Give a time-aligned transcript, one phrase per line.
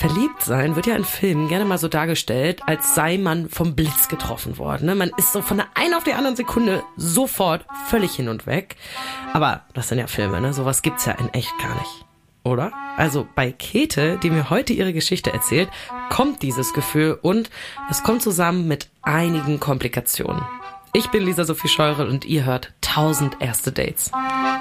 [0.00, 4.08] Verliebt sein wird ja in Filmen gerne mal so dargestellt, als sei man vom Blitz
[4.08, 4.86] getroffen worden.
[4.86, 4.94] Ne?
[4.94, 8.76] Man ist so von der einen auf die andere Sekunde sofort völlig hin und weg.
[9.34, 10.54] Aber das sind ja Filme, ne?
[10.54, 12.06] Sowas gibt's ja in echt gar nicht.
[12.44, 12.72] Oder?
[12.96, 15.68] Also bei Käthe, die mir heute ihre Geschichte erzählt,
[16.08, 17.50] kommt dieses Gefühl und
[17.90, 20.42] es kommt zusammen mit einigen Komplikationen.
[20.94, 24.10] Ich bin Lisa Sophie Scheurel und ihr hört 1000 erste Dates.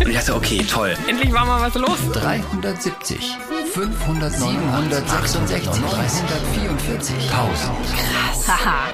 [0.00, 0.96] Und ich dachte, okay, toll.
[1.06, 1.98] Endlich war mal was los.
[2.12, 3.36] 370,
[3.72, 8.48] 500, 766, 344, 1000.
[8.48, 8.92] Haha,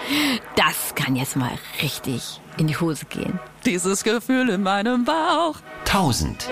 [0.57, 3.39] das kann jetzt mal richtig in die Hose gehen.
[3.65, 5.57] Dieses Gefühl in meinem Bauch.
[5.87, 6.49] 1000.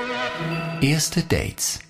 [0.80, 1.80] Erste Dates.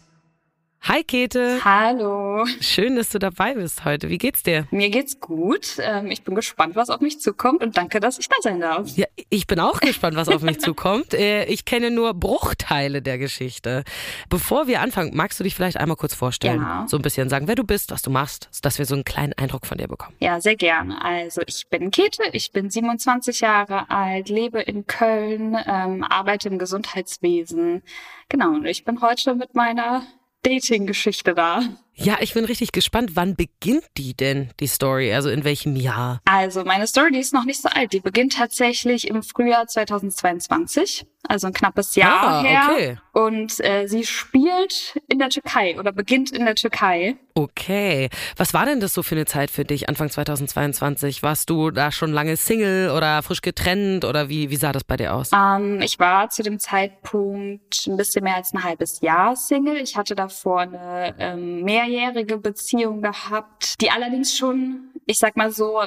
[0.83, 1.59] Hi Käthe.
[1.65, 4.09] Hallo, Schön, dass du dabei bist heute.
[4.09, 4.67] Wie geht's dir?
[4.71, 5.77] mir geht's gut.
[5.81, 8.89] Ähm, ich bin gespannt, was auf mich zukommt und danke, dass ich da sein darf.
[8.97, 11.13] Ja, ich bin auch gespannt, was auf mich zukommt.
[11.15, 13.83] Äh, Ich kenne nur Bruchteile der Geschichte.
[14.31, 16.61] Bevor wir anfangen, magst du dich vielleicht einmal kurz vorstellen?
[16.61, 16.87] Ja.
[16.89, 19.33] So ein bisschen sagen, wer du bist, was du machst, dass wir so einen kleinen
[19.35, 20.15] Eindruck von dir bekommen.
[20.21, 21.05] Ja, sehr gerne.
[21.05, 26.59] Also ich bin Käthe, ich bin 27 Jahre alt, lebe in Köln, ähm, arbeite im
[26.59, 27.83] Gesundheitswesen.
[28.31, 30.03] Genau, und ich bin heute mit meiner
[30.43, 31.63] Dating-Geschichte da.
[31.95, 33.13] Ja, ich bin richtig gespannt.
[33.15, 35.13] Wann beginnt die denn, die Story?
[35.13, 36.21] Also in welchem Jahr?
[36.25, 37.93] Also meine Story, die ist noch nicht so alt.
[37.93, 42.69] Die beginnt tatsächlich im Frühjahr 2022, also ein knappes Jahr Ah, her.
[42.71, 42.99] okay.
[43.13, 47.17] Und äh, sie spielt in der Türkei oder beginnt in der Türkei.
[47.35, 48.09] Okay.
[48.37, 51.23] Was war denn das so für eine Zeit für dich, Anfang 2022?
[51.23, 54.97] Warst du da schon lange Single oder frisch getrennt oder wie, wie sah das bei
[54.97, 55.31] dir aus?
[55.35, 59.77] Ähm, ich war zu dem Zeitpunkt ein bisschen mehr als ein halbes Jahr Single.
[59.77, 65.83] Ich hatte davor eine ähm, mehrjährige Beziehung gehabt, die allerdings schon, ich sag mal so,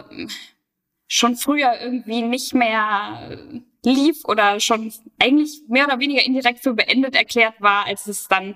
[1.08, 3.38] schon früher irgendwie nicht mehr
[3.84, 8.56] lief oder schon eigentlich mehr oder weniger indirekt für beendet erklärt war, als es dann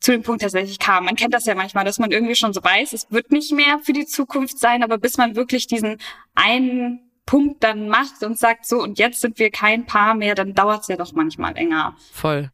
[0.00, 1.04] zu dem Punkt tatsächlich kam.
[1.04, 3.78] Man kennt das ja manchmal, dass man irgendwie schon so weiß, es wird nicht mehr
[3.78, 5.98] für die Zukunft sein, aber bis man wirklich diesen
[6.34, 10.54] einen Punkt dann macht und sagt, so und jetzt sind wir kein Paar mehr, dann
[10.54, 11.96] dauert es ja doch manchmal länger.
[12.12, 12.50] Voll.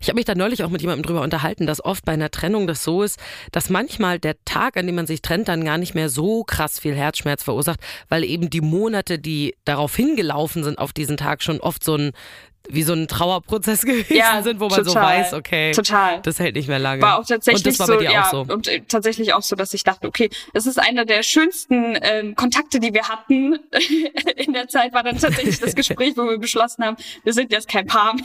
[0.00, 2.66] Ich habe mich da neulich auch mit jemandem drüber unterhalten, dass oft bei einer Trennung
[2.66, 3.18] das so ist,
[3.52, 6.78] dass manchmal der Tag, an dem man sich trennt, dann gar nicht mehr so krass
[6.78, 11.60] viel Herzschmerz verursacht, weil eben die Monate, die darauf hingelaufen sind auf diesen Tag, schon
[11.60, 12.12] oft so ein
[12.68, 15.18] wie so ein Trauerprozess gewesen Ja, sind, wo man so total.
[15.20, 16.20] weiß, okay, Total.
[16.22, 17.02] das hält nicht mehr lange.
[17.02, 18.40] War auch tatsächlich Und das war so, bei dir ja, auch so.
[18.52, 22.34] und äh, tatsächlich auch so, dass ich dachte, okay, das ist einer der schönsten ähm,
[22.34, 23.58] Kontakte, die wir hatten
[24.36, 27.68] in der Zeit, war dann tatsächlich das Gespräch, wo wir beschlossen haben, wir sind jetzt
[27.68, 28.24] kein Paar mehr.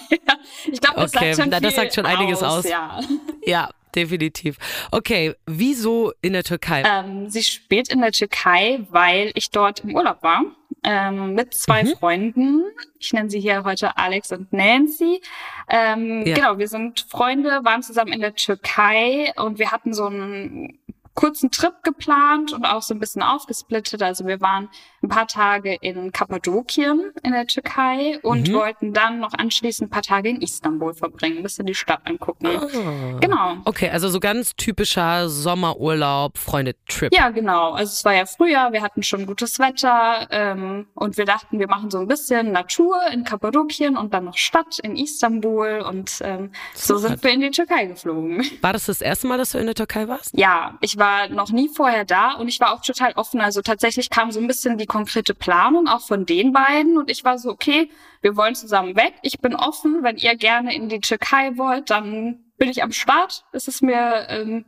[0.72, 2.68] Ich glaube, das Okay, sagt schon na, das sagt schon einiges aus.
[2.68, 3.00] Ja.
[3.46, 4.58] Ja, definitiv.
[4.92, 6.84] Okay, wieso in der Türkei?
[6.86, 10.44] Ähm, sie spielt in der Türkei, weil ich dort im Urlaub war.
[10.84, 11.88] Ähm, mit zwei Mhm.
[12.00, 12.64] Freunden.
[13.00, 15.22] Ich nenne sie hier heute Alex und Nancy.
[15.70, 16.34] Ähm, Ja.
[16.36, 20.80] Genau, wir sind Freunde, waren zusammen in der Türkei und wir hatten so einen
[21.22, 24.02] kurzen Trip geplant und auch so ein bisschen aufgesplittet.
[24.02, 24.70] Also wir waren
[25.04, 28.54] ein paar Tage in Kappadokien in der Türkei und Mhm.
[28.54, 32.48] wollten dann noch anschließend ein paar Tage in Istanbul verbringen, ein bisschen die Stadt angucken.
[32.48, 33.20] Ah.
[33.20, 33.58] Genau.
[33.66, 37.14] Okay, also so ganz typischer Sommerurlaub, Freunde-Trip.
[37.16, 37.74] Ja, genau.
[37.74, 41.68] Also es war ja Frühjahr, wir hatten schon gutes Wetter ähm, und wir dachten, wir
[41.68, 46.52] machen so ein bisschen Natur in Kappadokien und dann noch Stadt in Istanbul und ähm,
[46.74, 48.44] so sind wir in die Türkei geflogen.
[48.62, 50.32] War das das erste Mal, dass du in der Türkei warst?
[50.36, 53.42] Ja, ich war noch nie vorher da und ich war auch total offen.
[53.42, 57.24] Also tatsächlich kam so ein bisschen die konkrete Planung auch von den beiden und ich
[57.24, 57.90] war so, okay,
[58.22, 59.14] wir wollen zusammen weg.
[59.22, 60.04] Ich bin offen.
[60.04, 63.46] Wenn ihr gerne in die Türkei wollt, dann bin ich am Start.
[63.52, 64.66] Es ist mir ähm,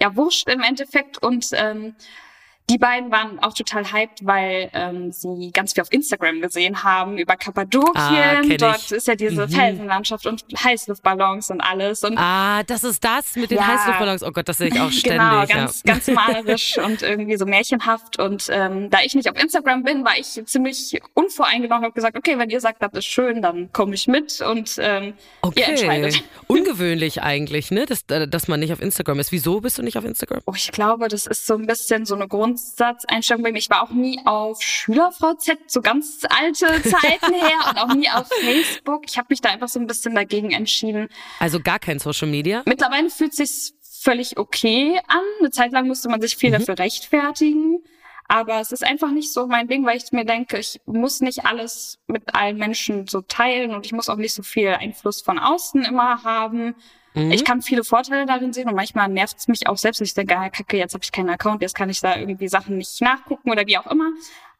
[0.00, 1.94] ja wurscht im Endeffekt und ähm,
[2.70, 7.18] die beiden waren auch total hyped, weil ähm, sie ganz viel auf Instagram gesehen haben
[7.18, 7.94] über Kappadokien.
[7.94, 8.40] Ah.
[8.58, 9.50] Dort ist ja diese Mhm.
[9.50, 12.02] Felsenlandschaft und Heißluftballons und alles.
[12.04, 13.66] Und Ah, das ist das mit den Ja.
[13.66, 14.22] Heißluftballons.
[14.22, 15.18] Oh Gott, das sehe ich auch ständig.
[15.20, 15.92] Genau, ganz, ja.
[15.92, 18.18] ganz malerisch und irgendwie so märchenhaft.
[18.18, 22.16] Und ähm, da ich nicht auf Instagram bin, war ich ziemlich unvoreingenommen und habe gesagt,
[22.16, 25.62] okay, wenn ihr sagt, das ist schön, dann komme ich mit und ähm, ihr Okay.
[25.62, 26.24] entscheidet.
[26.46, 27.84] Ungewöhnlich eigentlich, ne?
[27.86, 29.32] Dass, dass man nicht auf Instagram ist.
[29.32, 30.40] Wieso bist du nicht auf Instagram?
[30.46, 33.58] Oh, ich glaube, das ist so ein bisschen so eine Grundsatzeinstellung bei mir.
[33.58, 38.28] Ich war auch nie auf SchülerVZ, so ganz alte Zeiten her und auch nie auf
[38.28, 39.02] Facebook.
[39.08, 41.08] Ich habe mich da einfach so ein bisschen dagegen entschieden.
[41.40, 42.62] Also gar kein Social Media?
[42.66, 45.20] Mittlerweile fühlt sich's völlig okay an.
[45.40, 46.54] Eine Zeit lang musste man sich viel Mhm.
[46.54, 47.82] dafür rechtfertigen.
[48.26, 51.44] Aber es ist einfach nicht so mein Ding, weil ich mir denke, ich muss nicht
[51.44, 55.38] alles mit allen Menschen so teilen und ich muss auch nicht so viel Einfluss von
[55.38, 56.74] außen immer haben.
[57.14, 57.30] Mhm.
[57.30, 60.00] Ich kann viele Vorteile darin sehen und manchmal nervt es mich auch selbst.
[60.00, 62.76] Ich denke, ah, kacke, jetzt habe ich keinen Account, jetzt kann ich da irgendwie Sachen
[62.78, 64.10] nicht nachgucken oder wie auch immer.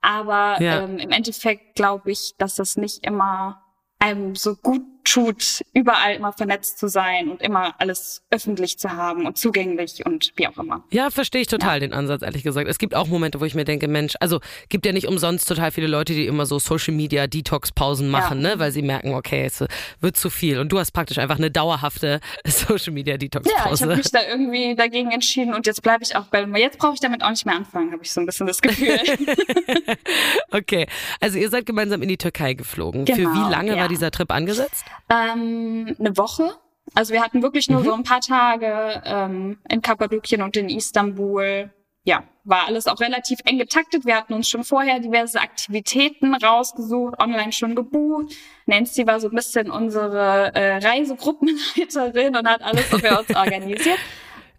[0.01, 0.85] Aber Ja.
[0.85, 3.63] ähm, im Endeffekt glaube ich, dass das nicht immer
[3.99, 9.27] einem so gut tut, überall immer vernetzt zu sein und immer alles öffentlich zu haben
[9.27, 10.85] und zugänglich und wie auch immer.
[10.91, 12.69] Ja, verstehe ich total den Ansatz, ehrlich gesagt.
[12.69, 15.71] Es gibt auch Momente, wo ich mir denke, Mensch, also gibt ja nicht umsonst total
[15.71, 18.51] viele Leute, die immer so Social Media Detox-Pausen machen, Ja.
[18.55, 19.63] ne, weil sie merken, okay, es
[20.01, 20.59] wird zu viel.
[20.59, 23.85] Und du hast praktisch einfach eine dauerhafte Social Media Ja, ich Detox-Pause.
[23.85, 27.01] habe mich da irgendwie dagegen entschieden und jetzt bleibe ich auch bei Jetzt brauche ich
[27.01, 28.99] damit auch nicht mehr anfangen, habe ich so ein bisschen das Gefühl.
[30.51, 30.87] okay,
[31.21, 33.07] also ihr seid gemeinsam in die Türkei geflogen.
[33.07, 33.83] Für Genau, wie lange ja.
[33.83, 34.85] war dieser Trip angesetzt?
[35.09, 36.53] Ähm, eine Woche.
[36.95, 37.85] Also wir hatten wirklich nur Mhm.
[37.85, 41.71] so ein paar Tage ähm, in Kappadokien und in Istanbul.
[42.07, 44.05] Ja, war alles auch relativ eng getaktet.
[44.05, 48.35] Wir hatten uns schon vorher diverse Aktivitäten rausgesucht, online schon gebucht.
[48.67, 53.99] Nancy war so ein bisschen unsere äh, Reisegruppenleiterin und hat alles für uns organisiert.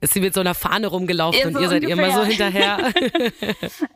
[0.05, 2.23] Ist sie mit so einer Fahne rumgelaufen Ja, und so ihr seid ihr immer so
[2.23, 2.77] hinterher?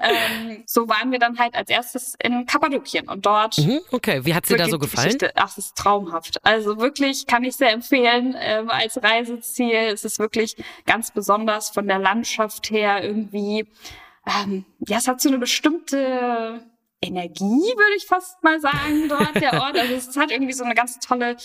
[0.01, 4.33] Ähm, so waren wir dann halt als erstes in Kappadokien und dort Mhm, okay, wie
[4.33, 5.17] hat sie da so gefallen?
[5.35, 6.43] Ach, es ist traumhaft.
[6.43, 9.91] Also wirklich kann ich sehr empfehlen ähm, als Reiseziel.
[9.93, 13.67] Es ist wirklich ganz besonders von der Landschaft her irgendwie.
[14.25, 16.63] Ähm, ja, es hat so eine bestimmte
[17.01, 19.77] Energie, würde ich fast mal sagen, dort der Ort.
[19.77, 21.37] Also es hat irgendwie so eine ganz tolle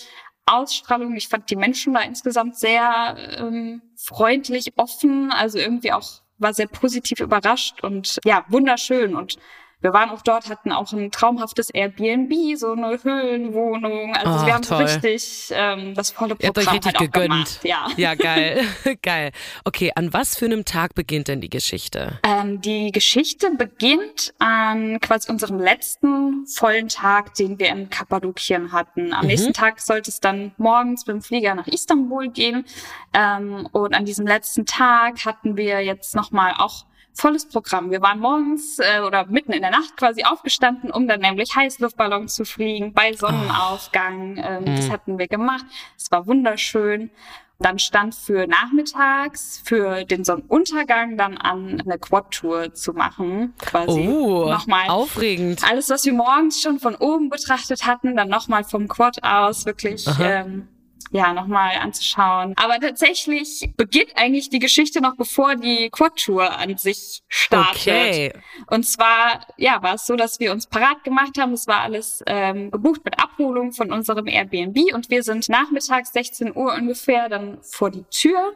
[0.45, 1.15] Ausstrahlung.
[1.15, 6.67] Ich fand die Menschen da insgesamt sehr ähm, freundlich, offen, also irgendwie auch war sehr
[6.67, 9.15] positiv überrascht und ja, wunderschön.
[9.15, 9.37] Und
[9.85, 14.15] wir waren auch dort, hatten auch ein traumhaftes Airbnb, so eine Höhlenwohnung.
[14.15, 14.87] Also Ah, wir haben toll.
[14.87, 17.29] so richtig ähm, das volle Programm richtig halt auch gegönnt.
[17.29, 17.59] gemacht.
[17.61, 17.87] Ja.
[17.95, 18.63] Ja, geil.
[19.03, 19.31] geil.
[19.63, 22.19] Okay, an was für einem Tag beginnt denn die Geschichte?
[22.23, 29.13] Ähm, die Geschichte beginnt an quasi unserem letzten vollen Tag, den wir in Kappadokien hatten.
[29.13, 32.65] Am nächsten Tag sollte es dann morgens mit dem Flieger nach Istanbul gehen.
[33.13, 36.85] Ähm, und an diesem letzten Tag hatten wir jetzt nochmal auch
[37.15, 37.91] volles Programm.
[37.91, 42.27] Wir waren morgens äh, oder mitten in der Nacht quasi aufgestanden, um dann nämlich Heißluftballon
[42.27, 44.37] zu fliegen bei Sonnenaufgang.
[44.37, 45.65] Ähm, Das hatten wir gemacht.
[45.97, 47.09] Es war wunderschön.
[47.57, 53.53] Dann stand für nachmittags, für den Sonnenuntergang dann an, eine Quad-Tour zu machen.
[53.59, 55.63] Quasi Oh, nochmal aufregend.
[55.63, 60.05] alles, was wir morgens schon von oben betrachtet hatten, dann nochmal vom Quad aus wirklich
[60.19, 60.67] ähm,
[61.11, 62.53] ja nochmal anzuschauen.
[62.57, 67.87] Aber tatsächlich beginnt eigentlich die Geschichte noch bevor die Quad-Tour an sich startet.
[67.87, 68.33] Okay.
[68.67, 71.53] Und zwar, ja, war es so, dass wir uns parat gemacht haben.
[71.53, 76.55] Es war alles ähm, gebucht mit Abholung von unserem Airbnb und wir sind nachmittags 16
[76.55, 78.53] Uhr ungefähr dann vor die Tür,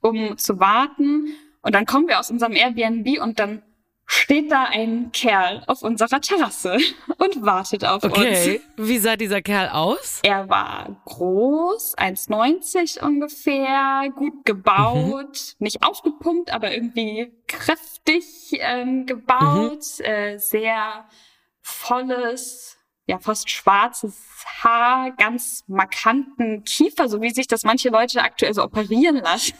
[0.00, 1.34] um zu warten.
[1.62, 3.62] Und dann kommen wir aus unserem Airbnb und dann
[4.06, 6.78] steht da ein Kerl auf unserer Terrasse
[7.18, 8.60] und wartet auf Okay.
[8.76, 8.88] uns.
[8.88, 10.20] Wie sah dieser Kerl aus?
[10.22, 20.38] Er war groß, 1,90 ungefähr, gut gebaut, nicht aufgepumpt, aber irgendwie kräftig ähm, gebaut, äh,
[20.38, 21.04] sehr
[21.60, 22.75] volles,
[23.06, 24.14] ja fast schwarzes
[24.62, 29.54] Haar, ganz markanten Kiefer, so wie sich das manche Leute aktuell so operieren lassen.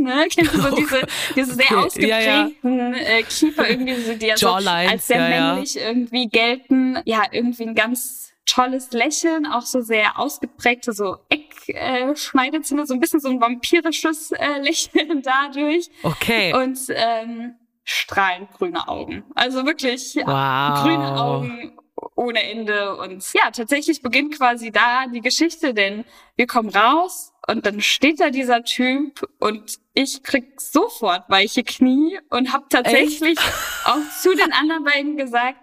[0.00, 0.26] Ne?
[0.34, 1.00] Kennst du so diese,
[1.34, 2.44] diese sehr Okay, ja, ja.
[2.44, 5.52] ausgeprägten Äh, Kiefer irgendwie, so, die ja so als sehr ja, ja.
[5.54, 6.98] männlich irgendwie gelten.
[7.04, 13.20] Ja, irgendwie ein ganz tolles Lächeln, auch so sehr ausgeprägte so Eckschneidezähne, so ein bisschen
[13.20, 16.54] so ein vampirisches äh, Lächeln dadurch Okay.
[16.54, 19.24] und ähm, strahlend grüne Augen.
[19.34, 20.82] Also wirklich Wow.
[20.82, 21.76] grüne Augen
[22.14, 22.96] ohne Ende.
[22.96, 26.04] Und ja, tatsächlich beginnt quasi da die Geschichte, denn
[26.36, 32.18] wir kommen raus und dann steht da dieser Typ und ich krieg sofort weiche Knie
[32.30, 33.38] und habe tatsächlich
[33.84, 35.58] auch zu den anderen beiden gesagt,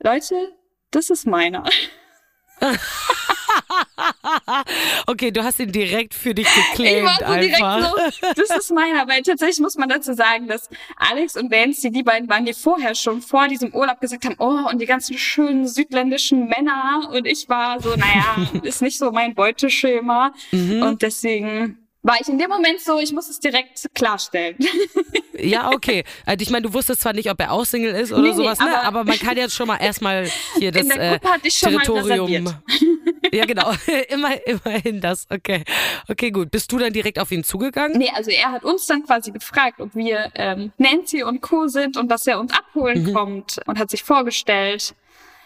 [0.00, 0.52] Leute,
[0.90, 1.64] das ist meiner.
[5.06, 7.92] Okay, du hast ihn direkt für dich Ich geclaimed war so direkt einfach.
[8.20, 12.02] so, das ist meiner, weil tatsächlich muss man dazu sagen, dass Alex und Nancy, die
[12.02, 15.66] beiden waren, die vorher schon vor diesem Urlaub gesagt haben, oh, und die ganzen schönen
[15.66, 20.82] südländischen Männer und ich war so, naja, ist nicht so mein Beuteschema Mhm.
[20.82, 24.56] und deswegen war ich in dem Moment so, ich muss es direkt klarstellen.
[25.38, 26.04] Ja, okay.
[26.26, 28.34] Also ich meine, du wusstest zwar nicht, ob er auch Single ist oder Nee, nee,
[28.36, 28.66] sowas, ne?
[28.76, 30.28] aber- aber man kann jetzt schon mal erstmal
[30.58, 32.46] hier das In der äh, Gruppe hatte ich schon mal Territorium.
[32.46, 32.54] reserviert.
[33.32, 33.72] ja, genau.
[34.10, 35.26] Immer, immerhin das.
[35.30, 35.64] Okay.
[36.06, 36.50] Okay, gut.
[36.50, 37.96] Bist du dann direkt auf ihn zugegangen?
[37.98, 41.66] Nee, also er hat uns dann quasi gefragt, ob wir ähm, Nancy und Co.
[41.66, 43.12] sind und dass er uns abholen Mhm.
[43.14, 44.94] kommt und hat sich vorgestellt.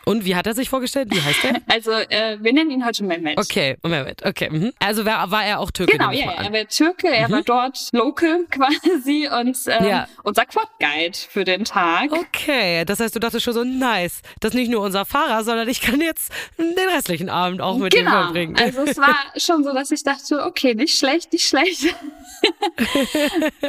[0.09, 1.09] Und wie hat er sich vorgestellt?
[1.11, 1.57] Wie heißt er?
[1.69, 3.37] Also äh, wir nennen ihn heute Mehmet.
[3.39, 4.49] Okay, Mehmet, okay.
[4.49, 4.73] Mhm.
[4.79, 5.93] Also war, war er auch Türke?
[5.99, 10.09] Genau, ja, er war Türke, er war dort local quasi und ähm, Ja.
[10.23, 12.13] unser Quad-Guide für den Tag.
[12.13, 15.69] Okay, das heißt, du dachtest schon so, nice, das ist nicht nur unser Fahrer, sondern
[15.69, 18.57] ich kann jetzt den restlichen Abend auch mit ihm Genau, verbringen.
[18.57, 21.83] also es war schon so, dass ich dachte, okay, nicht schlecht, nicht schlecht.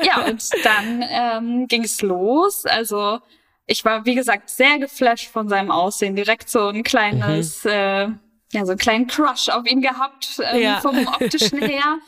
[0.03, 2.65] ja, und dann ähm, ging es los.
[2.65, 3.19] Also
[3.67, 6.15] ich war, wie gesagt, sehr geflasht von seinem Aussehen.
[6.15, 8.07] Direkt so ein kleines, äh,
[8.53, 10.79] ja, so einen kleinen Crush auf ihn gehabt ähm, Ja.
[10.79, 11.99] vom optischen her.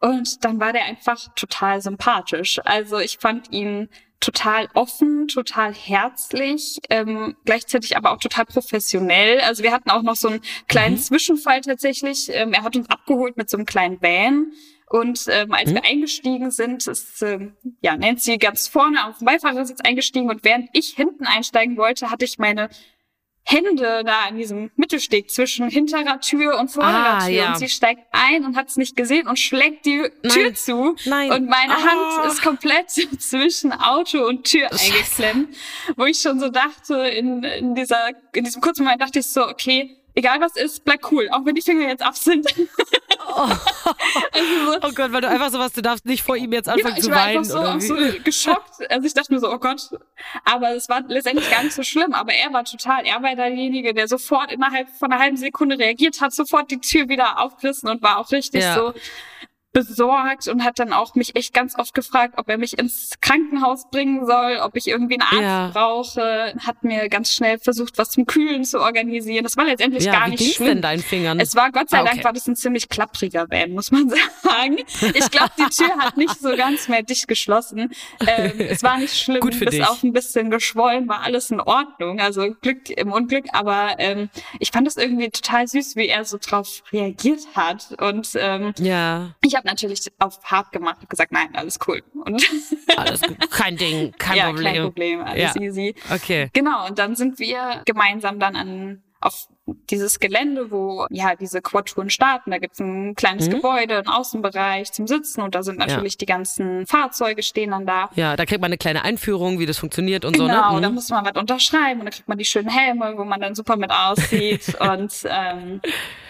[0.00, 2.58] Und dann war der einfach total sympathisch.
[2.64, 3.88] Also ich fand ihn
[4.20, 9.40] total offen, total herzlich, ähm, gleichzeitig aber auch total professionell.
[9.42, 12.30] Also wir hatten auch noch so einen kleinen Zwischenfall tatsächlich.
[12.32, 14.52] Ähm, er hat uns abgeholt mit so einem kleinen Van.
[14.88, 19.80] Und ähm, als wir eingestiegen sind, ist ähm, ja, Nancy ganz vorne auf dem Beifahrersitz
[19.80, 22.68] eingestiegen und während ich hinten einsteigen wollte, hatte ich meine
[23.46, 27.34] Hände da an diesem Mittelsteg zwischen hinterer Tür und vorderer Ah, Tür.
[27.34, 27.48] ja.
[27.52, 30.54] Und sie steigt ein und hat es nicht gesehen und schlägt die Tür Nein.
[30.54, 30.96] zu.
[31.04, 31.30] Nein.
[31.30, 31.82] Und meine Ah.
[32.22, 35.54] Hand ist komplett zwischen Auto und Tür eingeklemmt.
[35.96, 39.46] Wo ich schon so dachte, in, in, dieser, in diesem kurzen Moment dachte ich so,
[39.46, 42.46] okay, egal was ist, bleib cool, auch wenn die Finger jetzt ab sind.
[44.32, 46.94] also so, Oh Gott, weil du einfach sowas, du darfst nicht vor ihm jetzt anfangen
[46.94, 47.38] ja, ich zu war weinen.
[47.38, 47.80] einfach so, oder auch wie?
[48.12, 48.90] so geschockt.
[48.90, 49.90] Also ich dachte mir so, oh Gott.
[50.44, 52.12] Aber es war letztendlich gar nicht so schlimm.
[52.14, 56.20] Aber er war total, er war derjenige, der sofort innerhalb von einer halben Sekunde reagiert
[56.20, 58.74] hat, sofort die Tür wieder aufgerissen und war auch richtig Ja.
[58.74, 58.94] so
[59.74, 63.90] besorgt und hat dann auch mich echt ganz oft gefragt, ob er mich ins Krankenhaus
[63.90, 65.70] bringen soll, ob ich irgendwie einen Arzt Ja.
[65.74, 69.44] brauche, hat mir ganz schnell versucht, was zum Kühlen zu organisieren.
[69.44, 70.68] Das war letztendlich ja, gar wie nicht schlimm.
[70.68, 71.38] denn deinen Fingern?
[71.40, 72.24] Es war Gott sei Ah, Dank okay.
[72.24, 74.08] war das ein ziemlich klappriger Van, muss man
[74.42, 74.78] sagen.
[75.14, 77.92] Ich glaube, die Tür hat nicht so ganz mehr dicht geschlossen.
[78.26, 79.86] Ähm, es war nicht schlimm, Gut für bis dich.
[79.86, 82.20] auf ein bisschen geschwollen war alles in Ordnung.
[82.20, 86.38] Also Glück im Unglück, aber ähm, ich fand es irgendwie total süß, wie er so
[86.40, 87.94] drauf reagiert hat.
[88.00, 92.02] Und ähm, ja, ich habe natürlich auf hart gemacht und gesagt, nein, alles cool.
[92.24, 92.42] Und
[92.96, 94.72] alles kein Ding, kein ja, Problem.
[94.74, 95.60] kein Problem, alles Ja.
[95.60, 95.94] easy.
[96.12, 96.50] Okay.
[96.52, 102.10] Genau, und dann sind wir gemeinsam dann an auf dieses Gelände, wo ja diese Quad-Touren
[102.10, 102.50] starten.
[102.50, 103.14] Da gibt's ein Mhm.
[103.14, 107.86] kleines Gebäude, einen Außenbereich zum Sitzen und da sind natürlich die ganzen Fahrzeuge stehen dann
[107.86, 108.10] da.
[108.14, 110.80] Ja, da kriegt man eine kleine Einführung, wie das funktioniert und so, Genau, ne?
[110.82, 110.94] da Mhm.
[110.96, 113.76] muss man was unterschreiben und dann kriegt man die schönen Helme, wo man dann super
[113.76, 115.80] mit aussieht und ähm,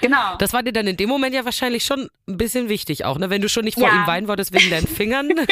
[0.00, 0.36] genau.
[0.38, 3.30] Das war dir dann in dem Moment ja wahrscheinlich schon ein bisschen wichtig auch, ne?
[3.30, 4.02] Wenn du schon nicht vor Ja.
[4.02, 5.28] ihm weinen wolltest wegen deinen Fingern.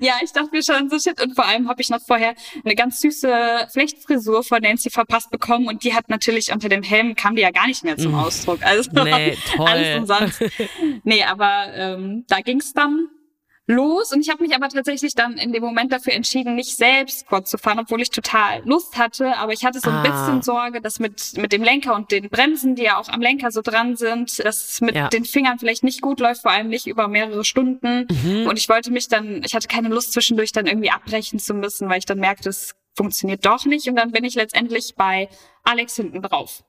[0.00, 1.20] Ja, ich dachte mir schon so shit.
[1.22, 5.68] Und vor allem habe ich noch vorher eine ganz süße Flechtfrisur von Nancy verpasst bekommen
[5.68, 8.62] und die hat natürlich unter dem Helm kam die ja gar nicht mehr zum Ausdruck.
[8.64, 9.04] Also Mm.
[9.04, 9.66] Nee, toll.
[9.68, 10.42] alles umsonst.
[11.04, 13.08] Nee, aber ähm, da ging's dann
[13.66, 17.26] los und ich habe mich aber tatsächlich dann in dem Moment dafür entschieden, nicht selbst
[17.28, 20.02] Quad zu fahren, obwohl ich total Lust hatte, aber ich hatte so ein Ah.
[20.02, 23.50] bisschen Sorge, dass mit mit dem Lenker und den Bremsen, die ja auch am Lenker
[23.52, 25.08] so dran sind, dass es mit Ja.
[25.08, 28.46] den Fingern vielleicht nicht gut läuft, vor allem nicht über mehrere Stunden Mhm.
[28.48, 31.88] und ich wollte mich dann, ich hatte keine Lust zwischendurch dann irgendwie abbrechen zu müssen,
[31.88, 35.28] weil ich dann merkte, es funktioniert doch nicht und dann bin ich letztendlich bei
[35.62, 36.62] Alex hinten drauf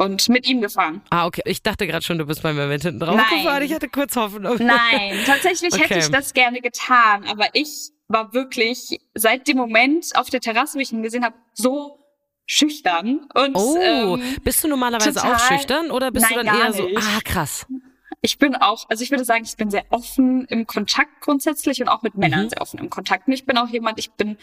[0.00, 1.02] und mit ihm gefahren.
[1.10, 1.42] ah, okay.
[1.44, 3.42] Ich dachte gerade schon, du bist beim Moment hinten drauf Nein.
[3.42, 3.62] gefahren.
[3.62, 4.56] Ich hatte kurz Hoffnung.
[4.58, 5.98] Nein, tatsächlich hätte Okay.
[5.98, 10.80] ich das gerne getan, aber ich war wirklich seit dem Moment auf der Terrasse, wo
[10.80, 11.98] ich ihn gesehen habe, so
[12.46, 16.60] schüchtern und Oh, ähm, bist du normalerweise total- auch schüchtern oder bist Nein, du dann
[16.60, 17.66] eher so, ah, krass.
[18.22, 21.88] ich bin auch, also ich würde sagen, ich bin sehr offen im Kontakt grundsätzlich und
[21.88, 22.48] auch mit Männern Mhm.
[22.50, 23.28] sehr offen im Kontakt.
[23.28, 24.36] Und ich bin auch jemand, ich bin,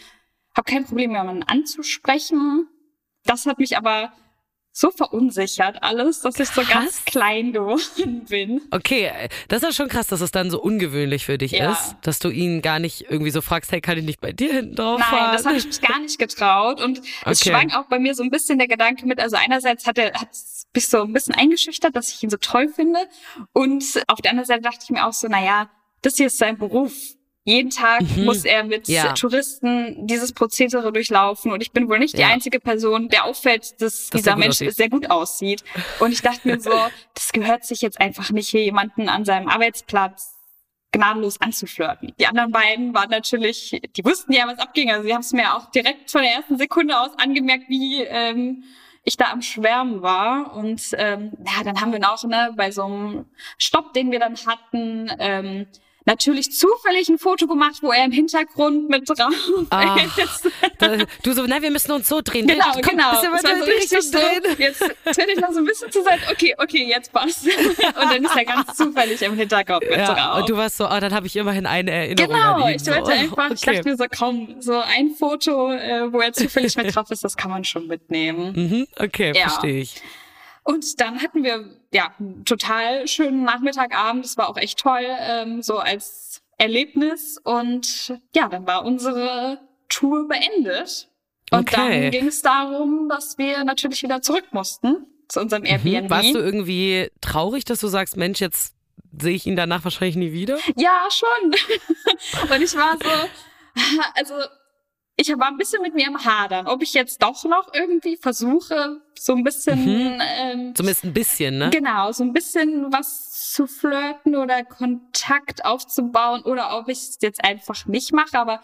[0.56, 2.66] habe kein Problem, jemanden anzusprechen.
[3.24, 4.12] Das hat mich aber
[4.78, 6.68] so verunsichert alles, dass ich so Krass.
[6.72, 8.60] ganz klein geworden bin.
[8.70, 9.10] Okay,
[9.48, 11.72] das ist schon krass, dass es dann so ungewöhnlich für dich Ja.
[11.72, 14.52] ist, dass du ihn gar nicht irgendwie so fragst, hey, kann ich nicht bei dir
[14.52, 15.32] hinten drauf Nein, fahren?
[15.32, 16.80] das habe ich mich gar nicht getraut.
[16.80, 17.50] Und es Okay.
[17.50, 20.28] schwang auch bei mir so ein bisschen der Gedanke mit, also einerseits hat er hat
[20.74, 23.00] mich so ein bisschen eingeschüchtert, dass ich ihn so toll finde.
[23.52, 25.70] Und auf der anderen Seite dachte ich mir auch so, na ja,
[26.02, 26.92] das hier ist sein Beruf.
[27.48, 28.94] Jeden Tag muss er mit Mhm.
[28.94, 29.12] Ja.
[29.14, 31.50] Touristen dieses Prozedere durchlaufen.
[31.50, 32.28] Und ich bin wohl nicht die Ja.
[32.28, 34.74] einzige Person, der auffällt, Dass dass er dieser Mensch aussieht.
[34.74, 35.64] sehr gut aussieht.
[36.00, 36.70] Und ich dachte mir so,
[37.14, 40.34] das gehört sich jetzt einfach nicht, hier jemanden an seinem Arbeitsplatz
[40.92, 42.12] gnadenlos anzuflirten.
[42.18, 44.90] Die anderen beiden waren natürlich, die wussten ja, was abging.
[44.90, 48.64] Also sie haben es mir auch direkt von der ersten Sekunde aus angemerkt, wie ähm,
[49.04, 50.54] ich da am Schwärmen war.
[50.54, 53.26] Und ähm, ja, dann haben wir noch ne, bei so einem
[53.58, 55.66] Stopp, den wir dann hatten, ähm,
[56.04, 59.34] natürlich zufällig ein Foto gemacht, wo er im Hintergrund mit drauf
[59.70, 60.48] Ah, ist.
[61.22, 62.46] Du so, na, wir müssen uns so drehen.
[62.46, 63.10] Genau, Komm, genau.
[63.10, 64.56] bisschen Das war so richtig so, drehen.
[64.58, 66.22] jetzt tritt ich noch so ein bisschen zur Seite.
[66.30, 67.44] Okay, okay, jetzt passt.
[67.46, 70.38] Und dann ist er ganz zufällig im Hintergrund mit Ja, drauf.
[70.40, 72.76] und du warst so, oh, dann habe ich immerhin eine Erinnerung an Genau, ihn.
[72.76, 73.10] ich wollte so.
[73.12, 73.76] einfach, ich okay.
[73.76, 77.36] dachte mir so, komm, so ein Foto, äh, wo er zufällig mit drauf ist, das
[77.36, 78.52] kann man schon mitnehmen.
[78.54, 79.48] Mhm, okay, Ja.
[79.48, 79.96] verstehe ich.
[80.68, 84.22] Und dann hatten wir ja einen total schönen Nachmittagabend.
[84.26, 87.38] Das war auch echt toll, ähm, so als Erlebnis.
[87.42, 91.08] Und ja, dann war unsere Tour beendet.
[91.50, 92.02] Und Okay.
[92.02, 96.04] dann ging es darum, dass wir natürlich wieder zurück mussten zu unserem Airbnb.
[96.04, 96.10] Mhm.
[96.10, 98.74] Warst du irgendwie traurig, dass du sagst, Mensch, jetzt
[99.18, 100.58] sehe ich ihn danach wahrscheinlich nie wieder?
[100.76, 101.52] Ja, schon.
[102.54, 104.34] Und ich war so, also
[105.16, 109.00] ich war ein bisschen mit mir im Hadern, ob ich jetzt doch noch irgendwie versuche,
[109.20, 110.20] so ein bisschen, Mhm.
[110.20, 111.70] ähm, Zumindest ein bisschen, ne?
[111.70, 117.42] genau, so ein bisschen was zu flirten oder Kontakt aufzubauen oder ob ich es jetzt
[117.44, 118.38] einfach nicht mache.
[118.38, 118.60] Aber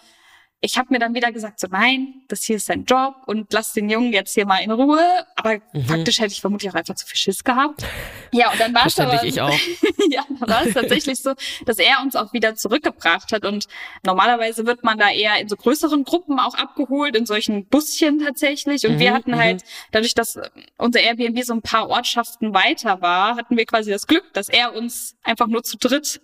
[0.61, 3.75] ich habe mir dann wieder gesagt, so nein, das hier ist sein Job und lass
[3.75, 5.27] den Jungen jetzt hier mal in Ruhe.
[5.37, 5.85] Aber Mhm.
[5.87, 7.85] faktisch hätte ich vermutlich auch einfach zu viel Schiss gehabt.
[8.33, 9.59] Ja, und dann war es aber, ich auch.
[10.11, 11.35] ja, dann war es tatsächlich so,
[11.67, 13.45] dass er uns auch wieder zurückgebracht hat.
[13.45, 13.67] Und
[14.05, 18.87] normalerweise wird man da eher in so größeren Gruppen auch abgeholt, in solchen Buschen tatsächlich.
[18.87, 20.39] Und wir Mhm, hatten halt, dadurch, dass
[20.79, 24.75] unser Airbnb so ein paar Ortschaften weiter war, hatten wir quasi das Glück, dass er
[24.75, 26.21] uns einfach nur zu dritt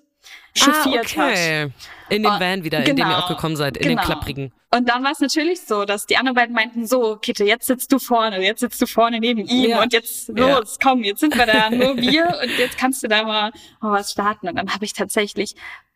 [0.54, 1.28] chauffiert ah, hat.
[1.30, 1.68] okay.
[2.08, 4.02] In dem Oh, Van wieder, in dem ihr genau, auch gekommen seid, in genau.
[4.02, 4.52] dem klapprigen.
[4.72, 7.92] Und dann war es natürlich so, dass die anderen beiden meinten, so, Kitte, jetzt sitzt
[7.92, 9.82] du vorne, jetzt sitzt du vorne neben ihm Ja.
[9.82, 10.58] und jetzt Ja.
[10.58, 13.92] los, komm, jetzt sind wir da, nur wir und jetzt kannst du da mal, mal
[13.92, 14.48] was starten.
[14.48, 15.54] Und dann habe ich tatsächlich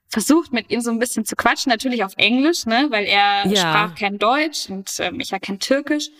[0.09, 3.57] versucht, mit ihm so ein bisschen zu quatschen, natürlich auf Englisch, ne, weil er Ja.
[3.57, 6.11] sprach kein Deutsch und ähm, ich ja kein Türkisch.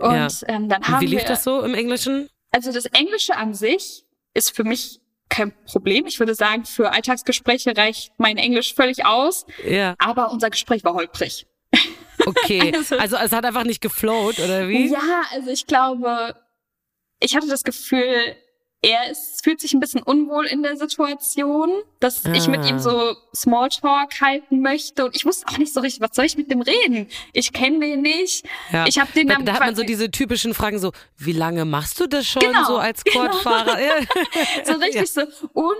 [0.00, 0.28] Und Ja.
[0.48, 2.28] ähm, dann Und haben wie lief wir, das so im Englischen?
[2.52, 6.04] also das Englische an sich ist für mich kein Problem.
[6.06, 9.46] Ich würde sagen, für Alltagsgespräche reicht mein Englisch völlig aus.
[9.66, 11.46] Ja, Aber unser Gespräch war holprig.
[12.26, 12.72] okay.
[12.76, 14.90] Also- Also es hat einfach nicht geflowt, oder wie?
[14.90, 16.34] Ja, also ich glaube,
[17.20, 18.36] ich hatte das Gefühl,
[18.82, 21.70] er ist, fühlt sich ein bisschen unwohl in der Situation,
[22.00, 22.68] dass ich mit Ah.
[22.68, 26.36] ihm so Smalltalk halten möchte und ich wusste auch nicht so richtig, was soll ich
[26.38, 27.08] mit dem reden?
[27.34, 28.46] Ich kenne den nicht.
[28.72, 28.86] Ja.
[28.86, 32.00] Ich habe den da, da hat man so diese typischen Fragen so, wie lange machst
[32.00, 33.26] du das schon Genau, so als genau.
[33.26, 33.78] Quadfahrer?
[33.80, 33.94] Ja.
[34.64, 35.22] so richtig so
[35.52, 35.74] und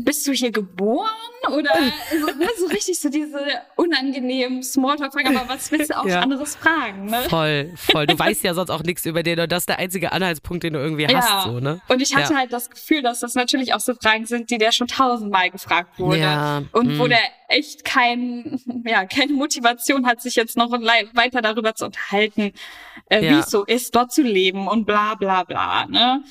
[0.00, 1.08] bist du hier geboren
[1.52, 1.70] oder
[2.10, 3.38] so, ne, so richtig so diese
[3.76, 6.20] unangenehmen Smalltalk-Fragen, aber was willst du auch Ja.
[6.20, 7.24] anderes fragen, ne?
[7.28, 8.06] Voll, voll.
[8.06, 10.72] Du weißt ja sonst auch nichts über den und das ist der einzige Anhaltspunkt, den
[10.72, 11.80] du irgendwie hast, so, ne?
[11.88, 12.38] Und ich hatte Ja.
[12.40, 15.98] halt das Gefühl, dass das natürlich auch so Fragen sind, die der schon tausendmal gefragt
[15.98, 16.18] wurde.
[16.20, 17.10] Ja, Und wo mm.
[17.10, 22.52] der echt kein, ja, keine Motivation hat, sich jetzt noch weiter darüber zu unterhalten,
[23.10, 23.38] äh, wie Ja.
[23.40, 25.86] es so ist, dort zu leben und bla bla bla.
[25.86, 26.24] Ne?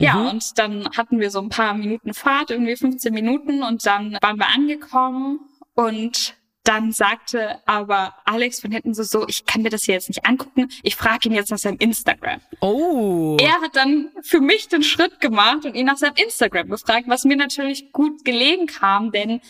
[0.00, 0.28] Ja, Mhm.
[0.28, 4.38] und dann hatten wir so ein paar Minuten Fahrt, irgendwie 15 Minuten, und dann waren
[4.38, 5.40] wir angekommen
[5.74, 6.34] und
[6.64, 10.26] dann sagte aber Alex von hinten so, so, ich kann mir das hier jetzt nicht
[10.26, 12.40] angucken, ich frage ihn jetzt nach seinem Instagram.
[12.60, 13.36] Oh.
[13.40, 17.24] Er hat dann für mich den Schritt gemacht und ihn nach seinem Instagram gefragt, was
[17.24, 19.40] mir natürlich gut gelegen kam, denn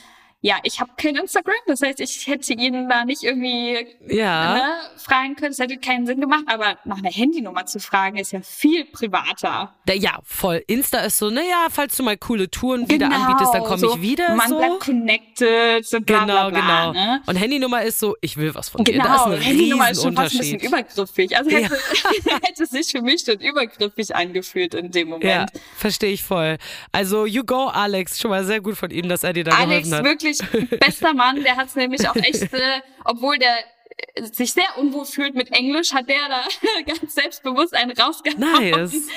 [0.41, 4.55] ja, ich habe kein Instagram, das heißt, ich hätte ihn da nicht irgendwie Ja.
[4.55, 4.63] ne,
[4.97, 8.41] fragen können, es hätte keinen Sinn gemacht, aber nach einer Handynummer zu fragen, ist ja
[8.43, 9.75] viel privater.
[9.93, 10.63] Ja, voll.
[10.69, 13.97] Insta ist so, naja, falls du mal coole Touren wieder anbietest, dann komme Genau, so,
[13.97, 14.35] ich wieder.
[14.37, 14.59] Man so.
[14.59, 16.61] bleibt connected, so bla genau, bla bla.
[16.61, 16.93] genau.
[16.93, 17.23] Ne?
[17.27, 18.93] Und Handynummer ist so, ich will was von dir.
[18.93, 21.37] Genau, Das ist ein Handynummer ist schon fast ein bisschen übergriffig.
[21.37, 21.77] Also hätte,
[22.43, 25.51] hätte sich für mich schon übergriffig angefühlt in dem Ja, Moment.
[25.77, 26.59] verstehe ich voll.
[26.93, 28.21] Also, you go, Alex.
[28.21, 30.05] Schon mal sehr gut von ihm, dass er dir da Alex, geholfen hat.
[30.05, 30.28] wirklich
[30.81, 33.57] bester Mann, der hat es nämlich auch echt, äh, obwohl der
[34.15, 36.43] äh, sich sehr unwohl fühlt mit Englisch, hat der da
[36.87, 39.09] ganz selbstbewusst einen rausgehauen Nice.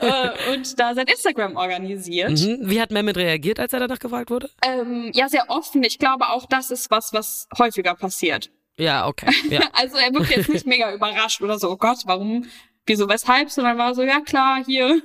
[0.00, 2.30] äh, und da sein Instagram organisiert.
[2.30, 2.58] Mhm.
[2.62, 4.50] Wie hat Mehmet reagiert, als er danach gefragt wurde?
[4.64, 5.82] Ähm, ja, sehr offen.
[5.82, 8.50] Ich glaube auch, das ist was, was häufiger passiert.
[8.80, 9.30] Ja, okay.
[9.50, 9.60] Ja.
[9.72, 12.46] Also er wirkt jetzt nicht mega überrascht oder so, oh Gott, warum,
[12.86, 15.02] wieso, weshalb, sondern war so, ja klar, hier,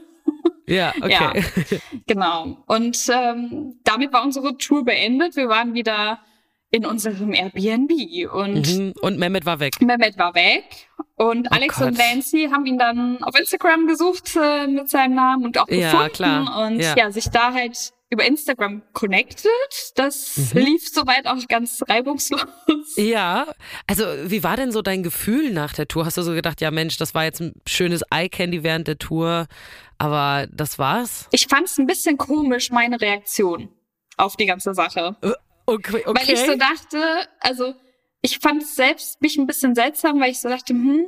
[0.67, 1.43] Ja, okay.
[2.08, 2.58] Genau.
[2.67, 5.36] Und ähm, damit war unsere Tour beendet.
[5.36, 6.19] Wir waren wieder
[6.71, 7.91] in unserem Airbnb
[8.34, 8.93] und Mhm.
[9.01, 9.80] Und Mehmet war weg.
[9.82, 10.63] Mehmet war weg.
[11.15, 11.88] Und Oh Alex Gott.
[11.89, 15.91] und Nancy haben ihn dann auf Instagram gesucht äh, mit seinem Namen und auch Ja,
[15.91, 16.12] gefunden.
[16.13, 16.65] klar.
[16.67, 16.95] Und Ja.
[16.97, 17.12] ja.
[17.12, 19.49] sich da halt über Instagram connected.
[19.95, 20.60] Das Mhm.
[20.62, 22.45] lief soweit auch ganz reibungslos.
[22.97, 23.47] Ja,
[23.88, 26.06] also wie war denn so dein Gefühl nach der Tour?
[26.06, 29.47] Hast du so gedacht, ja Mensch, das war jetzt ein schönes Eye-Candy während der Tour,
[29.98, 31.28] aber das war's?
[31.32, 33.70] Ich fand es ein bisschen komisch, meine Reaktion
[34.18, 35.16] auf die ganze Sache.
[35.66, 36.14] Okay, okay.
[36.14, 37.74] Weil ich so dachte, also
[38.22, 41.08] ich fand es selbst mich ein bisschen seltsam, weil ich so dachte, hm,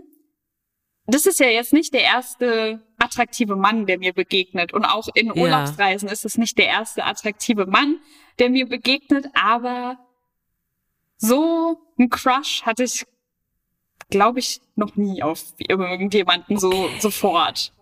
[1.08, 4.74] das ist ja jetzt nicht der erste attraktive Mann, der mir begegnet.
[4.74, 8.00] Und auch in Urlaubsreisen ist es nicht der erste attraktive Mann,
[8.40, 9.28] der mir begegnet.
[9.34, 9.98] Aber
[11.18, 13.06] so ein Crush hatte ich,
[14.10, 17.74] glaube ich, noch nie auf irgendjemanden so sofort.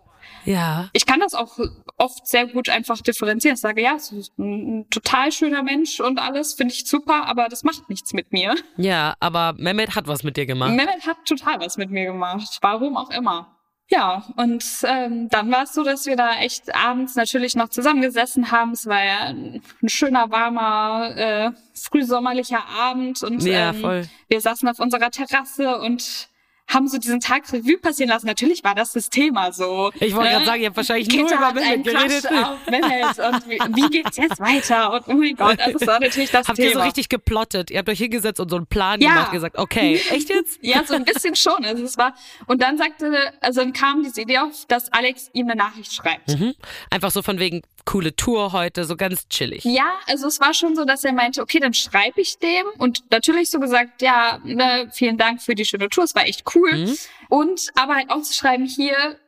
[0.46, 0.88] Ja.
[0.92, 1.58] Ich kann das auch
[1.98, 3.54] oft sehr gut einfach differenzieren.
[3.54, 7.48] Ich sage, ja, es ist ein total schöner Mensch und alles finde ich super, aber
[7.48, 8.54] das macht nichts mit mir.
[8.76, 10.70] Ja, aber Mehmet hat was mit dir gemacht.
[10.70, 12.58] Mehmet hat total was mit mir gemacht.
[12.62, 13.52] Warum auch immer.
[13.88, 18.50] Ja, und ähm, dann war es so, dass wir da echt abends natürlich noch zusammengesessen
[18.50, 18.72] haben.
[18.72, 24.68] Es war ja ein, ein schöner, warmer, äh, frühsommerlicher Abend und Ja, ähm, wir saßen
[24.68, 26.28] auf unserer Terrasse und
[26.68, 28.26] haben so diesen Tag Revue passieren lassen.
[28.26, 29.92] Natürlich war das das Thema so.
[30.00, 30.34] Ich wollte ne?
[30.34, 32.26] gerade sagen, ihr habt wahrscheinlich nur Kita über Mehmet geredet.
[32.26, 34.92] Auf Mehmet und wie, wie geht's jetzt weiter?
[34.92, 36.68] Und oh mein Gott, also das war natürlich das Habt Thema.
[36.68, 37.70] ihr so richtig geplottet?
[37.70, 39.10] Ihr habt euch hingesetzt und so einen Plan Ja.
[39.14, 40.58] gemacht, gesagt, okay, echt jetzt?
[40.62, 41.64] Ja, so ein bisschen schon.
[41.64, 42.14] Also es war
[42.46, 46.38] und dann sagte, also dann kam diese Idee auf, dass Alex ihm eine Nachricht schreibt.
[46.38, 46.54] Mhm.
[46.90, 49.64] Einfach so von wegen coole Tour heute, so ganz chillig.
[49.64, 53.04] Ja, also es war schon so, dass er meinte, okay, dann schreibe ich dem und
[53.10, 56.74] natürlich so gesagt, ja, ne, vielen Dank für die schöne Tour, es war echt cool.
[56.76, 56.96] Mhm.
[57.30, 59.18] Und aber halt auch zu schreiben, hier,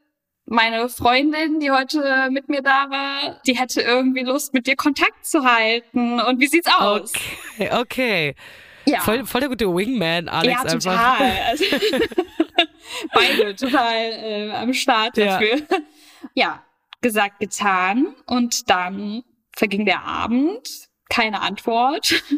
[0.44, 5.24] meine Freundin, die heute mit mir da war, die hätte irgendwie Lust, mit dir Kontakt
[5.26, 6.20] zu halten.
[6.20, 7.12] Und wie sieht's aus?
[7.56, 8.34] Okay, okay.
[8.86, 9.00] Ja.
[9.00, 11.18] Voll, voll der gute Wingman, Alex ja, einfach.
[11.18, 11.38] total.
[11.48, 11.64] Also,
[13.14, 15.38] beide total äh, am Start Ja.
[15.38, 15.58] dafür.
[16.34, 16.62] Ja.
[17.00, 18.14] Gesagt, getan.
[18.26, 19.22] Und dann
[19.56, 22.22] verging der Abend, keine Antwort.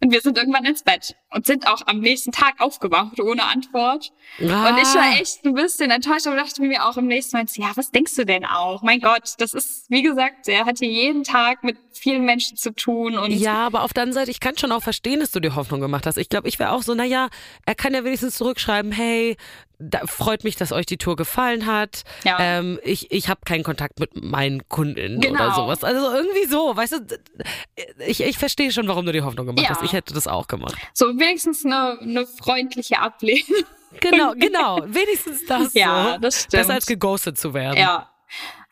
[0.00, 4.12] Und wir sind irgendwann ins Bett und sind auch am nächsten Tag aufgewacht ohne Antwort.
[4.40, 4.68] Ah.
[4.68, 7.72] Und ich war echt ein bisschen enttäuscht, aber dachte mir auch im nächsten Moment, ja,
[7.74, 8.82] was denkst du denn auch?
[8.82, 12.72] Mein Gott, das ist, wie gesagt, er hat hier jeden Tag mit vielen Menschen zu
[12.72, 15.40] tun und Ja, aber auf der anderen Seite, ich kann schon auch verstehen, dass du
[15.40, 16.16] dir Hoffnung gemacht hast.
[16.16, 17.28] Ich glaube, ich wäre auch so, naja,
[17.66, 19.36] er kann ja wenigstens zurückschreiben, hey,
[19.80, 22.02] da freut mich, dass euch die Tour gefallen hat.
[22.24, 22.36] Ja.
[22.40, 25.34] Ähm, ich ich habe keinen Kontakt mit meinen Kundinnen Genau.
[25.44, 25.84] oder sowas.
[25.84, 27.18] Also irgendwie so, weißt du,
[28.06, 29.70] ich, ich verstehe schon, warum du die Hoffnung gemacht Ja.
[29.70, 29.82] hast.
[29.82, 30.74] Ich hätte das auch gemacht.
[30.94, 33.64] so wenigstens eine, eine freundliche Ablehnung.
[34.00, 34.80] Genau, genau.
[34.86, 36.20] Wenigstens das Ja, so.
[36.20, 36.50] das stimmt.
[36.52, 37.78] Besser als geghostet zu werden.
[37.78, 38.10] Ja.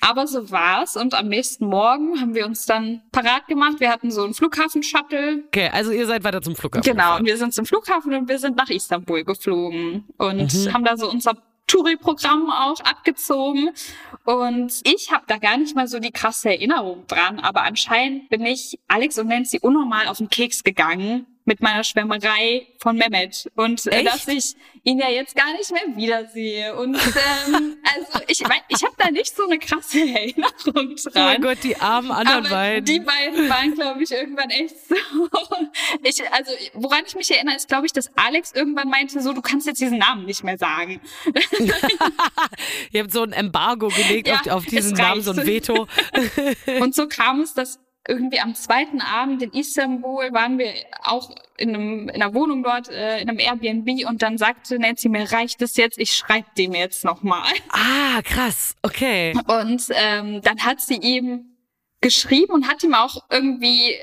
[0.09, 3.81] Aber so war's und am nächsten Morgen haben wir uns dann parat gemacht.
[3.81, 5.45] Wir hatten so einen Flughafen-Shuttle.
[5.49, 6.88] Okay, also ihr seid weiter zum Flughafen.
[6.88, 7.21] Genau, gefahren.
[7.23, 10.73] und wir sind zum Flughafen und wir sind nach Istanbul geflogen und Mhm.
[10.73, 11.33] haben da so unser
[11.66, 13.71] Touri-Programm auch abgezogen.
[14.25, 18.47] Und ich habe da gar nicht mal so die krasse Erinnerung dran, aber anscheinend bin
[18.47, 23.87] ich Alex und Nancy unnormal auf den Keks gegangen mit meiner Schwärmerei von Mehmet und
[23.87, 26.77] äh, dass ich ihn ja jetzt gar nicht mehr wiedersehe.
[26.77, 31.25] Und ähm, also ich ich habe da nicht so eine krasse Erinnerung Oh dran.
[31.25, 32.85] mein Gott, die armen anderen Aber beiden.
[32.85, 34.95] die beiden waren, glaube ich, irgendwann echt so.
[36.03, 39.41] Ich, also, woran ich mich erinnere, ist, glaube ich, dass Alex irgendwann meinte, so, du
[39.41, 41.01] kannst jetzt diesen Namen nicht mehr sagen.
[42.93, 45.47] Ihr habt so ein Embargo gelegt Ja, auf, auf diesen es Namen, so ein.
[45.47, 45.87] Veto.
[46.81, 51.75] Und so kam es, dass irgendwie am zweiten Abend in Istanbul waren wir auch in,
[51.75, 55.62] einem, in einer Wohnung dort, äh, in einem Airbnb und dann sagte Nancy, mir reicht
[55.62, 57.47] es jetzt, ich schreibe dem jetzt nochmal.
[57.71, 58.75] Ah, krass.
[58.83, 59.35] Okay.
[59.47, 61.57] Und ähm, dann hat sie ihm
[62.01, 63.97] geschrieben und hat ihm auch irgendwie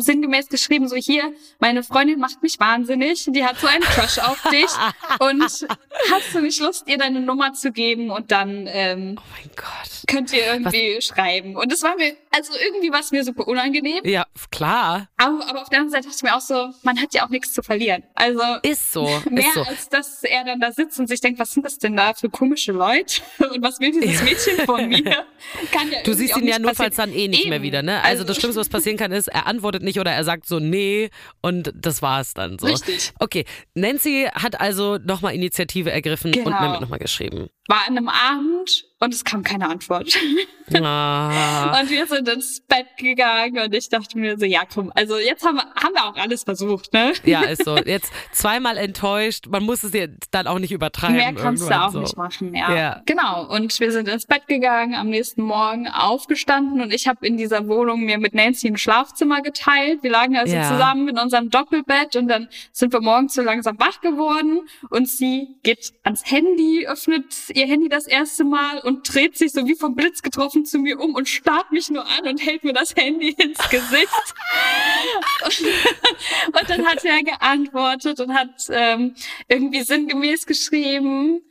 [0.00, 4.40] sinngemäß geschrieben, so hier, meine Freundin macht mich wahnsinnig, die hat so einen Crush auf
[4.50, 4.70] dich
[5.20, 9.60] und hast du nicht Lust, ihr deine Nummer zu geben und dann ähm, Oh
[10.06, 11.56] könnt ihr irgendwie schreiben.
[11.56, 15.08] Und es war mir, also irgendwie war es mir super unangenehm, Ja, klar.
[15.16, 17.28] aber, aber auf der anderen Seite dachte ich mir auch so, man hat ja auch
[17.28, 18.02] nichts zu verlieren.
[18.14, 19.04] Also Ist so.
[19.30, 19.62] Mehr Ist so.
[19.62, 22.28] als dass er dann da sitzt und sich denkt, was sind das denn da für
[22.28, 23.20] komische Leute?
[23.50, 25.02] Und was will dieses Mädchen von mir?
[25.72, 27.64] Kann ja Du siehst ihn ja nur falls dann eh nicht mehr Eben.
[27.64, 28.02] wieder, ne?
[28.02, 31.10] Also, das Schlimmste, was passieren kann, ist, er antwortet nicht oder er sagt so nee
[31.40, 32.66] und das war's dann so.
[32.66, 33.12] Richtig.
[33.18, 36.60] Okay, Nancy hat also nochmal Initiative ergriffen und Genau.
[36.60, 37.48] Mehmet nochmal geschrieben.
[37.68, 40.16] war an einem Abend und es kam keine Antwort.
[40.72, 41.80] Ah.
[41.80, 45.44] Und wir sind ins Bett gegangen und ich dachte mir so, ja komm, also jetzt
[45.44, 47.12] haben wir, haben wir auch alles versucht, ne?
[47.24, 47.76] Ja, ist so.
[47.76, 49.46] Jetzt zweimal enttäuscht.
[49.48, 51.16] Man muss es dir dann auch nicht übertreiben.
[51.16, 52.00] Mehr kannst du auch so.
[52.00, 52.76] nicht machen, ja.
[52.76, 53.02] Ja.
[53.06, 53.46] Genau.
[53.52, 57.66] Und wir sind ins Bett gegangen, am nächsten Morgen aufgestanden und ich habe in dieser
[57.66, 60.02] Wohnung mir mit Nancy ein Schlafzimmer geteilt.
[60.02, 60.68] Wir lagen also Ja.
[60.68, 64.60] zusammen in unserem Doppelbett und dann sind wir morgens so langsam wach geworden
[64.90, 69.66] und sie geht ans Handy, öffnet ihr Handy das erste Mal und dreht sich so
[69.66, 72.72] wie vom Blitz getroffen zu mir um und starrt mich nur an und hält mir
[72.72, 74.34] das Handy ins Gesicht.
[76.46, 79.14] Und dann hat er geantwortet und hat ähm,
[79.48, 81.42] irgendwie sinngemäß geschrieben,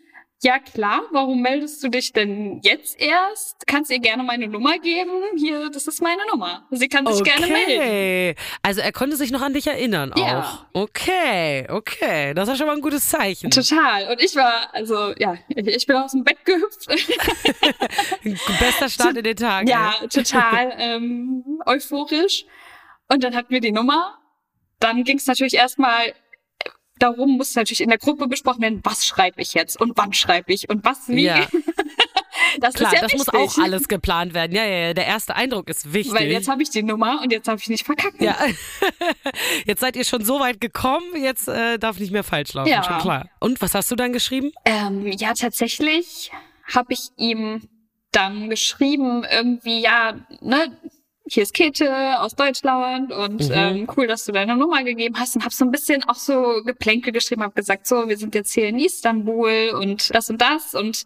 [0.42, 3.68] ja klar, warum meldest du dich denn jetzt erst?
[3.68, 5.12] Kannst ihr gerne meine Nummer geben?
[5.38, 6.66] Hier, das ist meine Nummer.
[6.72, 7.82] Sie kann sich gerne melden.
[7.82, 8.36] Okay.
[8.64, 10.66] Also er konnte sich noch an dich erinnern Ja.
[10.74, 10.82] auch.
[10.82, 12.34] Okay, okay.
[12.34, 13.52] Das ist schon mal ein gutes Zeichen.
[13.52, 14.10] Total.
[14.12, 16.88] Und ich war, also ja, ich ich bin aus dem Bett gehüpft.
[18.60, 19.68] Bester Start in den Tag.
[19.68, 20.08] ja, ey.
[20.08, 22.46] total ähm, euphorisch.
[23.12, 24.18] Und dann hatten wir die Nummer.
[24.80, 26.14] Dann ging es natürlich erstmal
[27.00, 30.54] darum, muss natürlich in der Gruppe besprochen werden, was schreibe ich jetzt und wann schreibe
[30.54, 31.24] ich und was wie.
[31.24, 31.48] Ja.
[32.60, 33.34] das Klar, ja das wichtig.
[33.34, 34.54] muss auch alles geplant werden.
[34.56, 34.94] Ja, ja, ja.
[34.94, 36.14] Der erste Eindruck ist wichtig.
[36.14, 38.24] Weil jetzt habe ich die Nummer und jetzt darf ich nicht verkacken.
[38.24, 38.38] ja.
[39.66, 42.84] Jetzt seid ihr schon so weit gekommen, jetzt äh, darf nicht mehr falsch laufen, Ja.
[42.84, 43.30] schon klar.
[43.40, 44.52] Und was hast du dann geschrieben?
[44.66, 46.32] Ähm, ja, tatsächlich
[46.74, 47.68] habe ich ihm
[48.12, 50.78] dann geschrieben, irgendwie, ja, ne,
[51.34, 53.54] hier ist Käthe aus Deutschland und Mhm.
[53.54, 56.62] ähm, cool, dass du deine Nummer gegeben hast und habe so ein bisschen auch so
[56.66, 60.74] Geplänkel geschrieben, habe gesagt, so, wir sind jetzt hier in Istanbul und das und das
[60.76, 61.06] und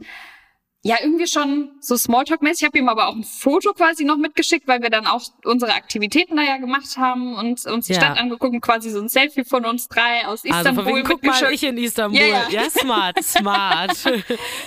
[0.85, 2.61] ja, irgendwie schon so Smalltalk-mäßig.
[2.61, 5.73] Ich habe ihm aber auch ein Foto quasi noch mitgeschickt, weil wir dann auch unsere
[5.73, 8.01] Aktivitäten da ja gemacht haben und uns die Ja.
[8.01, 11.07] Stadt angeguckt und quasi so ein Selfie von uns drei aus Also Istanbul von wegen,
[11.07, 12.19] guck mal, ich in Istanbul.
[12.19, 12.69] Ja, ja.
[12.69, 14.05] smart, smart.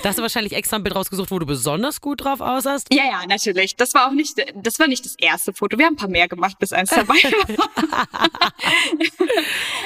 [0.02, 2.86] da hast du wahrscheinlich extra ein Bild rausgesucht, wo du besonders gut drauf aussahst.
[2.94, 3.76] Ja, ja, natürlich.
[3.76, 5.76] Das war auch nicht, das war nicht das erste Foto.
[5.78, 8.06] Wir haben ein paar mehr gemacht, bis eins dabei war.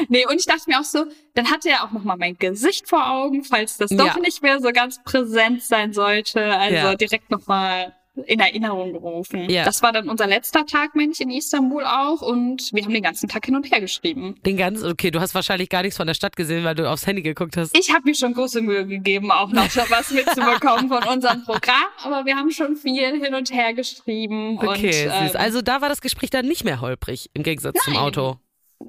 [0.09, 2.89] nee, und ich dachte mir auch so, dann hatte er auch noch mal mein Gesicht
[2.89, 4.19] vor Augen, falls das doch Ja.
[4.19, 5.93] nicht mehr so ganz präsent sein
[6.29, 6.57] sollte.
[6.59, 6.95] Also Ja.
[6.95, 7.95] direkt noch mal
[8.27, 9.49] in Erinnerung gerufen.
[9.49, 9.65] Ja.
[9.65, 12.21] Das war dann unser letzter Tag, meine ich, in Istanbul auch.
[12.21, 14.35] Und wir haben den ganzen Tag hin und her geschrieben.
[14.45, 17.07] Den ganzen, okay, du hast wahrscheinlich gar nichts von der Stadt gesehen, weil du aufs
[17.07, 17.75] Handy geguckt hast.
[17.79, 21.87] Ich habe mir schon große Mühe gegeben, auch noch was mitzubekommen von unserem Programm.
[22.05, 24.59] Aber wir haben schon viel hin und her geschrieben.
[24.59, 25.35] Okay, und, süß.
[25.35, 28.03] ähm, Also da war das Gespräch dann nicht mehr holprig, im Gegensatz zum Nein.
[28.03, 28.39] Auto.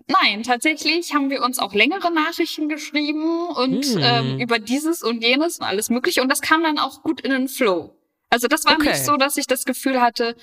[0.07, 3.99] Nein, tatsächlich haben wir uns auch längere Nachrichten geschrieben und Hm.
[4.01, 6.21] ähm, über dieses und jenes und alles mögliche.
[6.21, 7.93] Und das kam dann auch gut in den Flow.
[8.29, 8.89] Also das war Okay.
[8.91, 10.35] nicht so, dass ich das Gefühl hatte,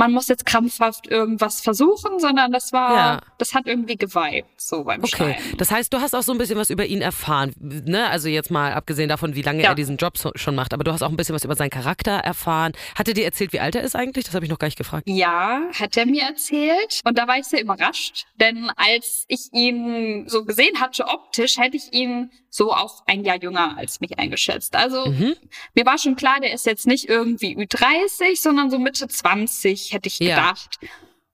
[0.00, 3.20] man muss jetzt krampfhaft irgendwas versuchen, sondern das war, Ja.
[3.38, 5.56] das hat irgendwie geweibt, so beim Okay, Schreiben.
[5.58, 8.08] das heißt, du hast auch so ein bisschen was über ihn erfahren, ne?
[8.08, 9.68] Also jetzt mal abgesehen davon, wie lange Ja.
[9.70, 11.68] er diesen Job so, schon macht, aber du hast auch ein bisschen was über seinen
[11.70, 12.72] Charakter erfahren.
[12.94, 14.24] Hat er dir erzählt, wie alt er ist eigentlich?
[14.24, 15.04] Das habe ich noch gar nicht gefragt.
[15.06, 17.00] Ja, hat er mir erzählt.
[17.04, 21.76] Und da war ich sehr überrascht, denn als ich ihn so gesehen hatte optisch, hätte
[21.76, 24.74] ich ihn so auf ein Jahr jünger als mich eingeschätzt.
[24.76, 25.36] Also Mhm.
[25.74, 30.08] mir war schon klar, der ist jetzt nicht irgendwie Ü30, sondern so Mitte 20, hätte
[30.08, 30.34] ich Ja.
[30.36, 30.78] gedacht.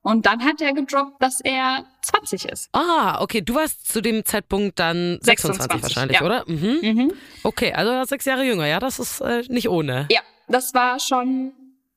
[0.03, 2.69] Und dann hat er gedroppt, dass er 20 ist.
[2.73, 6.25] Ah, okay, du warst zu dem Zeitpunkt dann 26, 26, wahrscheinlich, ja.
[6.27, 6.45] oder?
[6.47, 6.79] Mhm.
[6.83, 7.13] Mhm.
[7.43, 10.07] Okay, also er sechs Jahre jünger, ja, das ist äh, nicht ohne.
[10.11, 11.53] Ja, das war schon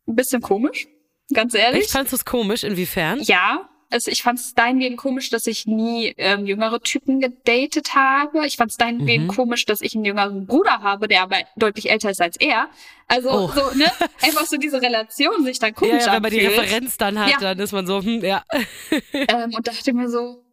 [0.07, 0.87] ein bisschen komisch,
[1.33, 1.81] ganz ehrlich.
[1.83, 2.63] Echt, fandst du es komisch?
[2.63, 3.19] Inwiefern?
[3.21, 8.45] Ja, also ich fand es dahingehend komisch, dass ich nie ähm, jüngere Typen gedatet habe.
[8.45, 9.35] Ich fand es dahingehend Mhm.
[9.35, 12.69] komisch, dass ich einen jüngeren Bruder habe, der aber deutlich älter ist als er.
[13.07, 13.47] Also Oh.
[13.53, 13.91] so, ne?
[14.21, 16.45] Einfach so diese Relation sich dann Ja, komisch ja, wenn man die.
[16.45, 17.37] Referenz dann hat, Ja.
[17.39, 18.43] dann ist man so, hm, ja.
[19.13, 20.43] Ähm, und dachte mir so,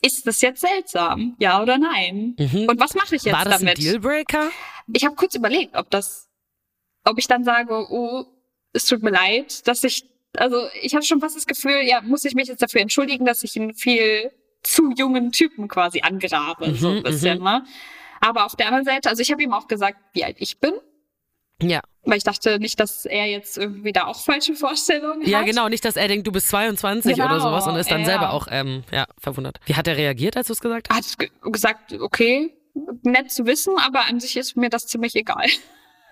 [0.00, 1.36] ist das jetzt seltsam?
[1.38, 2.34] Ja oder nein?
[2.38, 2.68] Mhm.
[2.68, 3.78] Und was mache ich jetzt War das damit?
[3.78, 4.50] ein Dealbreaker?
[4.92, 6.28] Ich habe kurz überlegt, ob das,
[7.04, 8.24] ob ich dann sage, oh,
[8.72, 10.04] es tut mir leid, dass ich,
[10.36, 13.42] also ich habe schon fast das Gefühl, ja, muss ich mich jetzt dafür entschuldigen, dass
[13.42, 14.30] ich einen viel
[14.62, 17.64] zu jungen Typen quasi angrabe, so ein Mhm, bisschen, ne?
[18.20, 20.72] Aber auf der anderen Seite, also ich habe ihm auch gesagt, wie alt ich bin,
[21.60, 21.80] Ja.
[22.04, 25.46] weil ich dachte nicht, dass er jetzt irgendwie da auch falsche Vorstellungen Ja, hat.
[25.46, 28.06] genau, nicht, dass er denkt, du bist 22 Genau, oder sowas und ist dann ja.
[28.06, 29.58] selber auch ähm, ja, verwundert.
[29.66, 31.12] Wie hat er reagiert, als du es gesagt hast?
[31.12, 32.54] Hat ge gesagt, okay,
[33.02, 35.46] nett zu wissen, aber an sich ist mir das ziemlich egal.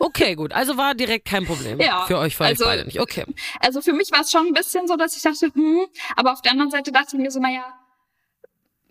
[0.01, 0.53] Okay, gut.
[0.53, 1.79] Also war direkt kein Problem.
[1.79, 2.99] Ja, Für euch, für also- beide nicht.
[3.01, 3.25] Okay.
[3.61, 5.87] Also für mich war es schon ein bisschen so, dass ich dachte, hm,
[6.17, 7.65] aber auf der anderen Seite dachte ich mir so, naja,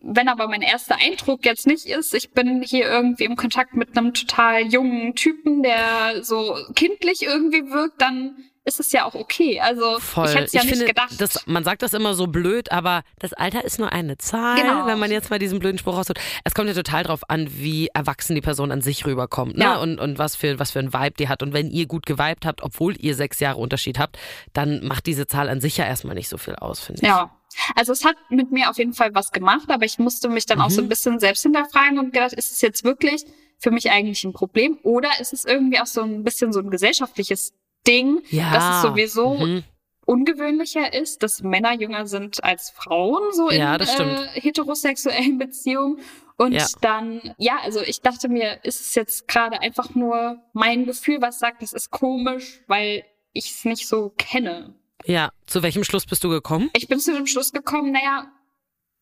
[0.01, 3.97] wenn aber mein erster Eindruck jetzt nicht ist, ich bin hier irgendwie im Kontakt mit
[3.97, 8.37] einem total jungen Typen, der so kindlich irgendwie wirkt, dann
[8.69, 9.59] ist es ja auch okay.
[9.59, 10.27] Also Voll.
[10.27, 11.19] ich hätte es ja ich nicht finde, gedacht.
[11.19, 14.85] Das, man sagt das immer so blöd, aber das Alter ist nur eine Zahl, Genau.
[14.87, 16.19] wenn man jetzt mal diesen blöden Spruch rausholt.
[16.45, 19.63] Es kommt ja total drauf an, wie erwachsen die Person an sich rüberkommt, ne?
[19.65, 19.77] Ja.
[19.81, 21.43] Und, und was für, was für ein Vibe die hat.
[21.43, 24.17] Und wenn ihr gut geweibt habt, obwohl ihr sechs Jahre Unterschied habt,
[24.53, 27.07] dann macht diese Zahl an sich ja erstmal nicht so viel aus, finde ich.
[27.07, 27.31] ja.
[27.75, 30.61] Also es hat mit mir auf jeden Fall was gemacht, aber ich musste mich dann
[30.61, 30.89] auch so ein Mhm.
[30.89, 33.25] bisschen selbst hinterfragen und gedacht, ist es jetzt wirklich
[33.57, 36.69] für mich eigentlich ein Problem oder ist es irgendwie auch so ein bisschen so ein
[36.69, 37.53] gesellschaftliches
[37.89, 38.51] Ding, Ja.
[38.53, 39.63] dass es sowieso Mhm.
[40.05, 44.11] ungewöhnlicher ist, dass Männer jünger sind als Frauen, so in Ja, das stimmt.
[44.35, 45.99] Äh, heterosexuellen Beziehungen.
[46.37, 46.65] Und Ja.
[46.81, 51.39] dann, ja, also ich dachte mir, ist es jetzt gerade einfach nur mein Gefühl, was
[51.39, 54.73] sagt, das ist komisch, weil ich es nicht so kenne.
[55.05, 55.31] Ja.
[55.45, 56.69] Zu welchem Schluss bist du gekommen?
[56.75, 58.31] Ich bin zu dem Schluss gekommen, naja,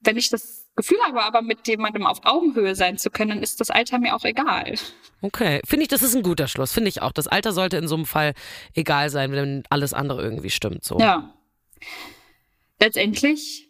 [0.02, 3.70] wenn ich das Gefühl habe, aber mit jemandem auf Augenhöhe sein zu können, ist das
[3.70, 4.76] Alter mir auch egal.
[5.22, 6.72] Okay, finde ich, das ist ein guter Schluss.
[6.72, 7.12] Finde ich auch.
[7.12, 8.34] Das Alter sollte in so einem Fall
[8.76, 10.86] egal sein, wenn alles andere irgendwie stimmt.
[10.86, 11.00] So.
[11.00, 11.34] Ja.
[12.80, 13.63] Letztendlich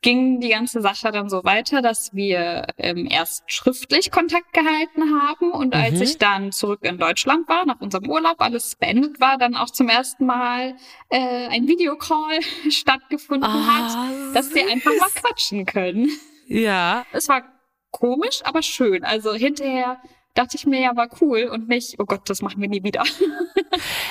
[0.00, 5.50] ging die ganze Sache dann so weiter, dass wir ähm, erst schriftlich Kontakt gehalten haben
[5.50, 6.02] und als Mhm.
[6.02, 9.88] ich dann zurück in Deutschland war, nach unserem Urlaub, alles beendet war, dann auch zum
[9.88, 10.76] ersten Mal
[11.08, 12.38] äh, ein Videocall
[12.70, 16.10] stattgefunden Ah, hat, dass wir einfach mal quatschen können.
[16.46, 17.42] Ja, Es war
[17.90, 19.04] komisch, aber schön.
[19.04, 20.00] Also hinterher
[20.34, 23.04] dachte ich mir ja, war cool und nicht, oh Gott, das machen wir nie wieder.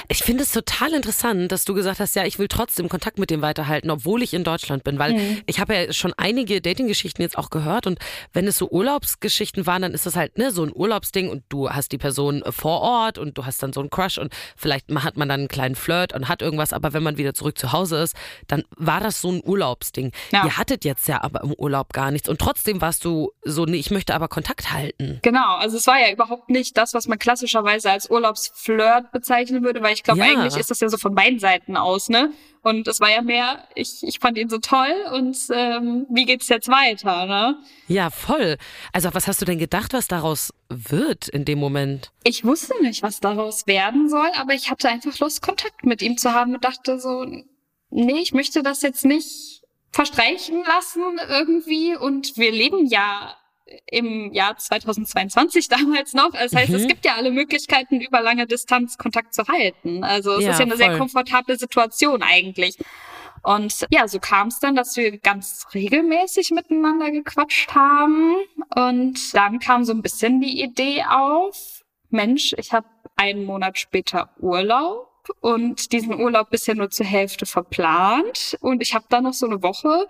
[0.09, 3.29] ich finde es total interessant, dass du gesagt hast, ja, ich will trotzdem Kontakt mit
[3.29, 5.41] dem weiterhalten, obwohl ich in Deutschland bin, weil Mhm.
[5.45, 7.99] ich habe ja schon einige Dating-Geschichten jetzt auch gehört und
[8.33, 11.69] wenn es so Urlaubsgeschichten waren, dann ist das halt ne, so ein Urlaubsding und du
[11.69, 14.87] hast die Person äh, vor Ort und du hast dann so einen Crush und vielleicht
[14.95, 17.71] hat man dann einen kleinen Flirt und hat irgendwas, aber wenn man wieder zurück zu
[17.71, 18.15] Hause ist,
[18.47, 20.11] dann war das so ein Urlaubsding.
[20.31, 20.45] Ja.
[20.45, 23.77] Ihr hattet jetzt ja aber im Urlaub gar nichts und trotzdem warst du so, nee,
[23.77, 25.19] ich möchte aber Kontakt halten.
[25.21, 29.11] Genau, also es war ja überhaupt nicht das, was man klassischerweise als Urlaubsflirt
[29.53, 30.25] bezeichnen würde, weil ich glaube, Ja.
[30.25, 32.31] eigentlich ist das ja so von beiden Seiten aus, ne?
[32.61, 36.47] Und es war ja mehr, ich, ich fand ihn so toll und ähm, wie geht's
[36.49, 37.57] jetzt weiter, ne?
[37.87, 38.57] Ja, voll.
[38.93, 42.11] Also was hast du denn gedacht, was daraus wird in dem Moment?
[42.23, 46.17] Ich wusste nicht, was daraus werden soll, aber ich hatte einfach Lust, Kontakt mit ihm
[46.17, 47.25] zu haben und dachte so,
[47.89, 49.61] nee, ich möchte das jetzt nicht
[49.91, 53.35] verstreichen lassen irgendwie und wir leben ja
[53.89, 56.31] im Jahr 2022 damals noch.
[56.31, 56.75] Das heißt, Mhm.
[56.75, 60.03] es gibt ja alle Möglichkeiten, über lange Distanz Kontakt zu halten.
[60.03, 60.99] Also es Ja, ist ja eine sehr voll.
[60.99, 62.77] komfortable Situation eigentlich.
[63.43, 68.35] Und ja, so kam es dann, dass wir ganz regelmäßig miteinander gequatscht haben.
[68.75, 74.29] Und dann kam so ein bisschen die Idee auf, Mensch, ich habe einen Monat später
[74.39, 75.09] Urlaub
[75.41, 78.57] und diesen Urlaub bisher nur zur Hälfte verplant.
[78.61, 80.07] Und ich habe dann noch so eine Woche,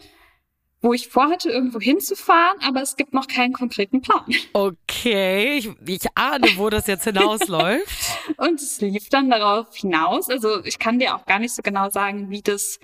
[0.83, 4.25] wo ich vorhatte, irgendwo hinzufahren, aber es gibt noch keinen konkreten Plan.
[4.51, 8.17] Okay, ich, ich ahne, wo das jetzt hinausläuft.
[8.37, 10.29] Und es lief dann darauf hinaus.
[10.29, 12.79] Also ich kann dir auch gar nicht so genau sagen, wie das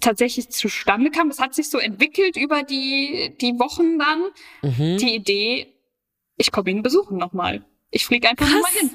[0.00, 1.28] tatsächlich zustande kam.
[1.28, 4.22] Es hat sich so entwickelt über die, die Wochen dann.
[4.62, 4.96] Mhm.
[4.96, 5.74] Die Idee,
[6.38, 7.62] ich komme ihn besuchen nochmal.
[7.90, 8.90] Ich fliege einfach nochmal hin.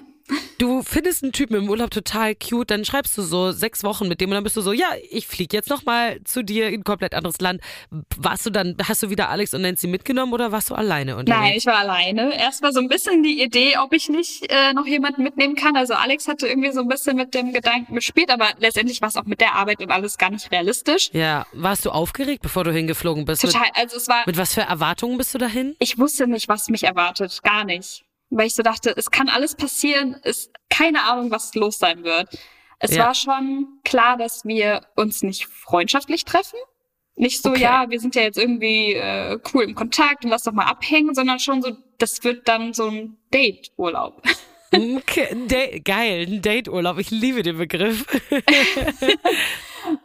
[0.57, 4.19] Du findest einen Typen im Urlaub total cute, dann schreibst du so sechs Wochen mit
[4.19, 6.83] dem und dann bist du so, ja, ich fliege jetzt nochmal zu dir in ein
[6.83, 7.61] komplett anderes Land.
[8.17, 11.39] Warst du dann, hast du wieder Alex und Nancy mitgenommen oder warst du alleine unterwegs?
[11.41, 12.35] Nein, ich war alleine.
[12.37, 15.75] Erst war so ein bisschen die Idee, ob ich nicht äh, noch jemanden mitnehmen kann.
[15.77, 19.15] Also Alex hatte irgendwie so ein bisschen mit dem Gedanken gespielt, aber letztendlich war es
[19.15, 21.09] auch mit der Arbeit und alles gar nicht realistisch.
[21.13, 23.43] Ja, warst du aufgeregt, bevor du hingeflogen bist?
[23.43, 23.67] Total.
[23.75, 25.75] Also es war, Mit, mit was für Erwartungen bist du dahin?
[25.79, 27.41] ich wusste nicht, was mich erwartet.
[27.43, 28.03] Gar nicht.
[28.29, 32.29] Weil ich so dachte, es kann alles passieren, ist keine Ahnung, was los sein wird.
[32.79, 33.05] Es Ja.
[33.07, 36.59] war schon klar, dass wir uns nicht freundschaftlich treffen.
[37.15, 37.61] Nicht so, Okay.
[37.61, 41.15] ja, wir sind ja jetzt irgendwie äh, cool im Kontakt und lass doch mal abhängen,
[41.15, 44.21] sondern schon so, das wird dann so ein Date-Urlaub.
[44.71, 46.99] Okay, geil, ein Dateurlaub.
[46.99, 48.05] Ich liebe den Begriff.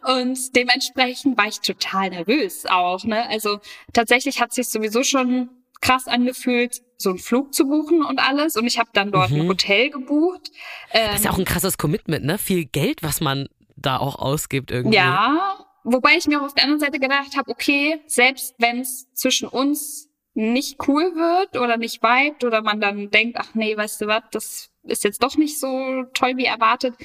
[0.03, 3.03] Und dementsprechend war ich total nervös auch.
[3.03, 3.27] Ne?
[3.29, 3.59] Also
[3.91, 5.49] tatsächlich hat sich sowieso schon
[5.83, 8.55] krass angefühlt, so einen Flug zu buchen und alles.
[8.55, 9.41] Und ich habe dann dort Mhm.
[9.41, 10.49] ein Hotel gebucht.
[10.91, 12.37] Ähm, Das ist ja auch ein krasses Commitment, ne?
[12.37, 14.95] Viel Geld, was man da auch ausgibt irgendwie.
[14.95, 19.11] Ja, wobei ich mir auch auf der anderen Seite gedacht habe, okay, selbst wenn es
[19.13, 24.01] zwischen uns nicht cool wird oder nicht vibet oder man dann denkt, ach nee, weißt
[24.01, 26.95] du was, das ist jetzt doch nicht so toll wie erwartet,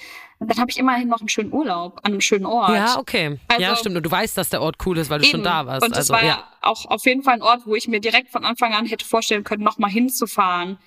[0.41, 2.71] dann habe ich immerhin noch einen schönen Urlaub an einem schönen Ort.
[2.75, 3.39] Ja, okay.
[3.59, 3.97] ja, Also- stimmt.
[3.97, 5.45] Und du weißt, dass der Ort cool ist, weil du schon Eben.
[5.45, 5.85] da warst.
[5.87, 6.45] Und es also, war ja.
[6.61, 9.45] auch auf jeden Fall ein Ort, wo ich mir direkt von Anfang an hätte vorstellen
[9.45, 10.79] können, nochmal hinzufahren.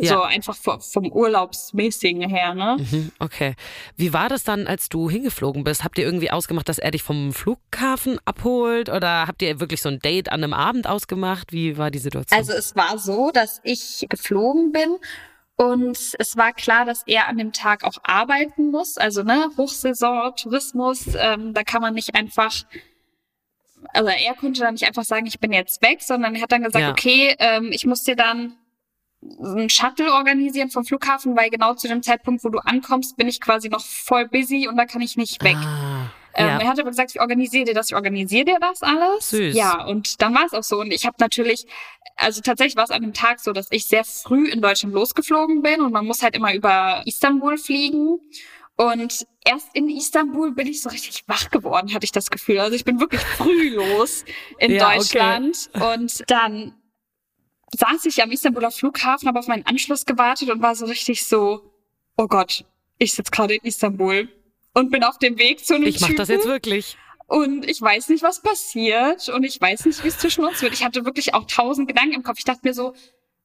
[0.00, 0.14] Ja.
[0.14, 2.76] So einfach vo- vom Urlaubsmäßigen her, ne?
[2.78, 3.54] Mhm, Okay.
[3.96, 5.82] Wie war das dann, als du hingeflogen bist?
[5.82, 8.88] Habt ihr irgendwie ausgemacht, dass er dich vom Flughafen abholt?
[8.90, 11.52] Oder habt ihr wirklich so ein Date an einem Abend ausgemacht?
[11.52, 12.38] Wie war die Situation?
[12.38, 14.98] Also es war so, dass ich geflogen bin
[15.58, 18.96] und es war klar, dass er an dem Tag auch arbeiten muss.
[18.96, 22.54] Also ne, Hochsaison, Tourismus, ähm, da kann man nicht einfach,
[23.92, 26.62] also er konnte dann nicht einfach sagen, ich bin jetzt weg, sondern er hat dann
[26.62, 26.90] gesagt, Ja.
[26.92, 28.56] okay, ähm, ich muss dir dann
[29.20, 33.40] einen Shuttle organisieren vom Flughafen, weil genau zu dem Zeitpunkt, wo du ankommst, bin ich
[33.40, 35.56] quasi noch voll busy und da kann ich nicht weg.
[35.56, 36.60] Ah, Ähm, ja.
[36.60, 39.30] Er hat aber gesagt, ich organisiere dir das, ich organisiere dir das alles.
[39.30, 39.56] Süß.
[39.56, 40.78] Ja, und dann war es auch so.
[40.78, 41.66] Und ich habe natürlich,
[42.18, 45.62] also tatsächlich war es an dem Tag so, dass ich sehr früh in Deutschland losgeflogen
[45.62, 48.18] bin und man muss halt immer über Istanbul fliegen.
[48.76, 52.60] Und erst in Istanbul bin ich so richtig wach geworden, hatte ich das Gefühl.
[52.60, 54.24] Also ich bin wirklich früh los
[54.58, 54.98] in Ja, okay.
[54.98, 55.70] Deutschland.
[55.74, 56.74] Und dann
[57.76, 61.72] saß ich am Istanbuler Flughafen, habe auf meinen Anschluss gewartet und war so richtig so,
[62.16, 62.64] oh Gott,
[62.98, 64.28] ich sitze gerade in Istanbul
[64.74, 66.18] und bin auf dem Weg zu einem ich mach Typen.
[66.18, 66.96] das jetzt wirklich.
[67.28, 70.72] Und ich weiß nicht, was passiert und ich weiß nicht, wie es zwischen uns wird.
[70.72, 72.38] Ich hatte wirklich auch tausend Gedanken im Kopf.
[72.38, 72.94] Ich dachte mir so,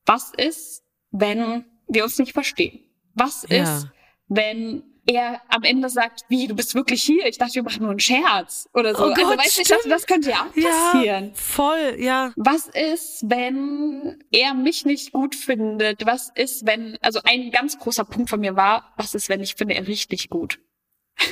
[0.05, 2.79] was ist, wenn wir uns nicht verstehen?
[3.13, 3.77] Was Ja.
[3.77, 3.87] ist,
[4.27, 7.25] wenn er am Ende sagt, wie, du bist wirklich hier?
[7.27, 9.03] Ich dachte, wir machen nur einen Scherz oder so.
[9.03, 9.93] Oh also Gott, weißt du, ich dachte, stimmt.
[9.93, 11.25] das könnte ja auch passieren.
[11.25, 12.31] Ja, voll, ja.
[12.37, 16.05] Was ist, wenn er mich nicht gut findet?
[16.05, 19.55] Was ist, wenn, also ein ganz großer Punkt von mir war, was ist, wenn ich
[19.55, 20.59] finde er riecht nicht gut?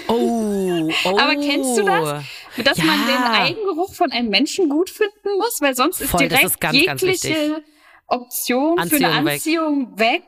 [0.08, 1.10] Oh, oh.
[1.20, 2.24] Aber kennst du das?
[2.64, 2.84] Dass Ja.
[2.86, 6.60] man den Eigengeruch von einem Menschen gut finden muss, weil sonst ist Voll, direkt ist
[6.62, 7.64] ganz, ganz jegliche wichtig.
[8.08, 9.34] Option für Anziehung eine weg.
[9.34, 10.24] Anziehung weg.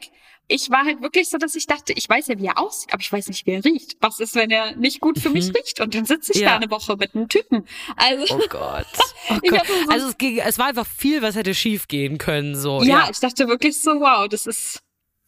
[0.49, 3.01] Ich war halt wirklich so, dass ich dachte, ich weiß ja, wie er aussieht, aber
[3.01, 3.95] ich weiß nicht, wie er riecht.
[4.01, 5.80] Was ist, wenn er nicht gut für mich riecht?
[5.80, 6.43] Und dann sitze ich Mhm.
[6.43, 6.49] Ja.
[6.49, 7.66] da eine Woche mit einem Typen.
[7.95, 8.86] Also, Oh Gott.
[9.30, 9.66] Oh Gott.
[9.66, 12.56] so- Also es, ging, es war einfach viel, was hätte schief gehen können.
[12.58, 12.84] So.
[12.84, 14.82] ja, ich dachte wirklich so, wow, das ist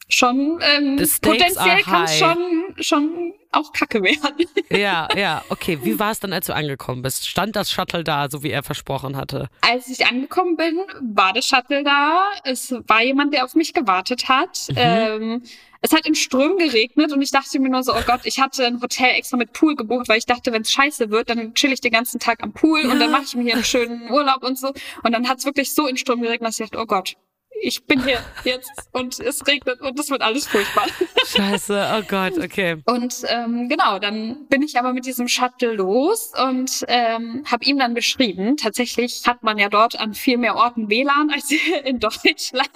[0.10, 4.46] schon ähm, potenziell kann schon schon auch Kacke werden.
[4.70, 5.80] Ja, ja, okay.
[5.84, 7.30] Wie war es dann, als du angekommen bist?
[7.30, 9.48] Stand das Shuttle da, so wie er versprochen hatte?
[9.62, 12.32] Als ich angekommen bin, war der Shuttle da.
[12.44, 14.68] Es war jemand, der auf mich gewartet hat.
[14.72, 14.76] Mhm.
[14.78, 15.44] Ähm,
[15.82, 18.66] es hat in Strömen geregnet und ich dachte mir nur so, oh Gott, ich hatte
[18.66, 21.72] ein Hotel extra mit Pool gebucht, weil ich dachte, wenn es scheiße wird, dann chill
[21.72, 24.44] ich den ganzen Tag am Pool und dann mache ich mir hier einen schönen Urlaub
[24.44, 24.74] und so.
[25.04, 27.16] Und dann hat es wirklich so in Strömen geregnet, dass ich dachte, oh Gott,
[27.62, 30.86] ich bin hier jetzt und es regnet und es wird alles furchtbar.
[31.26, 32.78] Scheiße, oh Gott, okay.
[32.86, 37.80] Und ähm, genau, dann bin ich aber mit diesem Shuttle los und ähm, habe ihm
[37.80, 42.00] dann beschrieben, tatsächlich hat man ja dort an viel mehr Orten WLAN als hier in
[42.00, 42.70] Deutschland.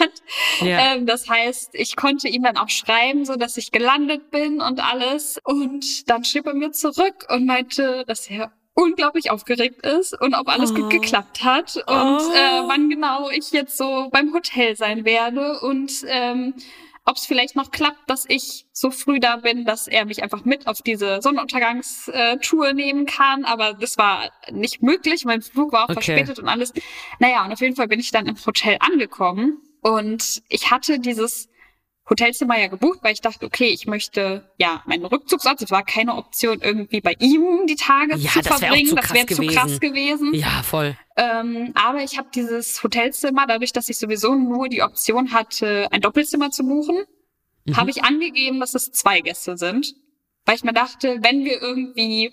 [0.61, 0.95] Ja.
[0.95, 4.79] Ähm, das heißt, ich konnte ihm dann auch schreiben, so dass ich gelandet bin und
[4.79, 5.39] alles.
[5.43, 8.51] Und dann schrieb er mir zurück und meinte, dass er
[8.81, 10.75] unglaublich aufgeregt ist und ob alles Oh.
[10.75, 12.31] gut geklappt hat und Oh.
[12.31, 16.53] äh, wann genau ich jetzt so beim Hotel sein werde und ähm,
[17.05, 20.45] ob es vielleicht noch klappt, dass ich so früh da bin, dass er mich einfach
[20.45, 23.45] mit auf diese Sonnenuntergangstour nehmen kann.
[23.45, 25.25] Aber das war nicht möglich.
[25.25, 26.03] Mein Flug war auch Okay.
[26.03, 26.71] verspätet und alles.
[27.19, 31.49] Naja, und auf jeden Fall bin ich dann im Hotel angekommen und ich hatte dieses
[32.09, 35.61] Hotelzimmer ja gebucht, weil ich dachte, okay, ich möchte ja meinen Rückzugsort.
[35.61, 38.95] Es war keine Option, irgendwie bei ihm die Tage Ja, zu das verbringen.
[38.95, 40.31] das wäre zu krass gewesen.
[40.31, 40.33] gewesen.
[40.33, 40.97] Ja, voll.
[41.17, 46.01] Ähm, aber ich habe dieses Hotelzimmer, dadurch, dass ich sowieso nur die Option hatte, ein
[46.01, 46.97] Doppelzimmer zu buchen,
[47.65, 47.77] Mhm.
[47.77, 49.93] habe ich angegeben, dass es zwei Gäste sind.
[50.45, 52.31] Weil ich mir dachte, wenn wir irgendwie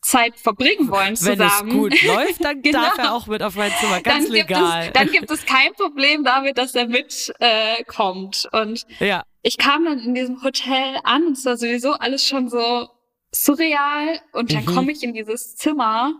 [0.00, 1.68] Zeit verbringen wollen Wenn zusammen.
[1.70, 2.80] es gut läuft, dann Genau.
[2.80, 4.00] darf er auch mit auf mein Zimmer.
[4.00, 4.86] Ganz dann gibt, legal.
[4.86, 7.34] es, dann gibt es kein Problem damit, dass er mitkommt.
[7.40, 8.48] Äh, kommt.
[8.52, 9.24] und ja.
[9.42, 12.88] ich kam dann in diesem Hotel an und es war sowieso alles schon so
[13.32, 14.20] surreal.
[14.32, 14.74] Und dann Mhm.
[14.74, 16.14] komme ich in dieses Zimmer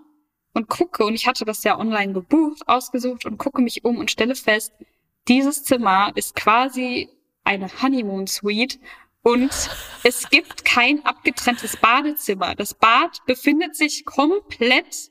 [0.54, 4.10] und gucke, und ich hatte das ja online gebucht, ausgesucht und gucke mich um und
[4.10, 4.72] stelle fest,
[5.28, 7.08] dieses Zimmer ist quasi
[7.44, 8.78] eine Honeymoon Suite
[9.28, 9.50] und
[10.04, 12.54] es gibt kein abgetrenntes Badezimmer.
[12.54, 15.10] Das Bad befindet sich komplett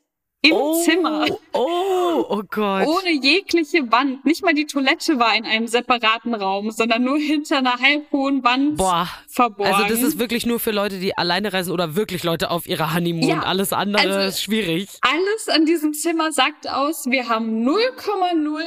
[0.49, 1.25] im oh, Zimmer.
[1.53, 2.87] Oh, oh Gott.
[2.87, 4.25] Ohne jegliche Wand.
[4.25, 8.77] Nicht mal die Toilette war in einem separaten Raum, sondern nur hinter einer halbhohen Wand
[8.77, 9.07] Boah.
[9.27, 9.73] verborgen.
[9.73, 12.93] Also das ist wirklich nur für Leute, die alleine reisen oder wirklich Leute auf ihrer
[12.93, 13.27] Honeymoon.
[13.27, 14.87] Ja, Alles andere also- ist schwierig.
[15.01, 18.59] alles an diesem Zimmer sagt aus, wir haben 0,0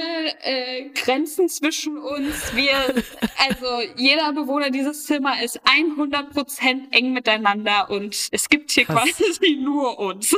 [0.42, 2.54] äh, Grenzen zwischen uns.
[2.54, 2.72] Wir,
[3.48, 3.66] also
[3.96, 9.10] jeder Bewohner dieses Zimmer ist 100% eng miteinander und es gibt hier Krass.
[9.16, 10.34] quasi nur uns.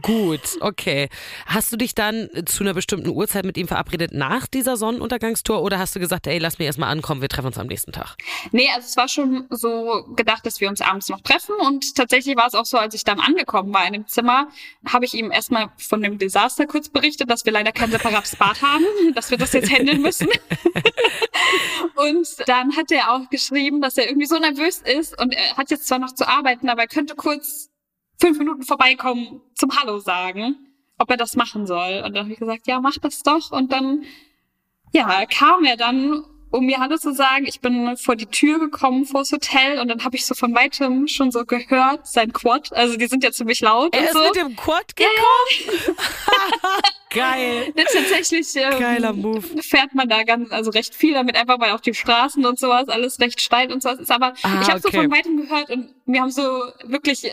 [0.00, 1.08] Gut, okay.
[1.44, 5.80] Hast du dich dann zu einer bestimmten Uhrzeit mit ihm verabredet nach dieser Sonnenuntergangstour oder
[5.80, 8.16] hast du gesagt, ey, lass mir erstmal ankommen, wir treffen uns am nächsten Tag?
[8.52, 12.36] Nee, also es war schon so gedacht, dass wir uns abends noch treffen und tatsächlich
[12.36, 14.46] war es auch so, als ich dann angekommen war in dem Zimmer,
[14.86, 18.62] habe ich ihm erstmal von dem Desaster kurz berichtet, dass wir leider kein separates Bad
[18.62, 18.84] haben,
[19.16, 20.28] dass wir das jetzt handeln müssen.
[21.96, 25.72] und dann hat er auch geschrieben, dass er irgendwie so nervös ist und er hat
[25.72, 27.71] jetzt zwar noch zu arbeiten, aber er könnte kurz
[28.22, 30.54] fünf Minuten vorbeikommen zum Hallo sagen,
[30.98, 32.02] ob er das machen soll.
[32.06, 33.50] Und dann habe ich gesagt, ja, mach das doch.
[33.50, 34.04] Und dann,
[34.92, 37.46] ja, kam er dann, um mir Hallo zu sagen.
[37.46, 39.80] Ich bin vor die Tür gekommen, vors Hotel.
[39.80, 42.72] Und dann habe ich so von weitem schon so gehört, sein Quad.
[42.72, 44.20] Also die sind ja ziemlich laut Er ist so.
[44.22, 45.96] mit dem Quad gekommen?
[47.10, 47.72] Geil.
[47.76, 49.42] Ja, tatsächlich ähm, Geiler Move.
[49.62, 52.88] fährt man da ganz, also recht viel damit, einfach weil auch die Straßen und sowas
[52.88, 54.10] alles recht steil und sowas ist.
[54.12, 54.98] Aber Ah, ich habe so okay.
[54.98, 56.42] von weitem gehört und wir haben so
[56.84, 57.30] wirklich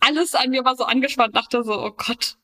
[0.00, 2.36] alles an mir war so angespannt, dachte so, oh Gott,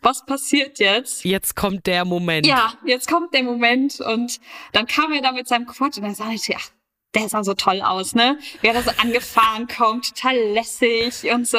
[0.00, 1.24] was passiert jetzt?
[1.24, 2.46] Jetzt kommt der Moment.
[2.46, 4.40] Ja, jetzt kommt der Moment und
[4.72, 6.70] dann kam er da mit seinem Quad und er sagte, ach,
[7.14, 8.38] der sah so toll aus, ne?
[8.60, 11.58] Wie er da so angefahren kommt, total lässig und so,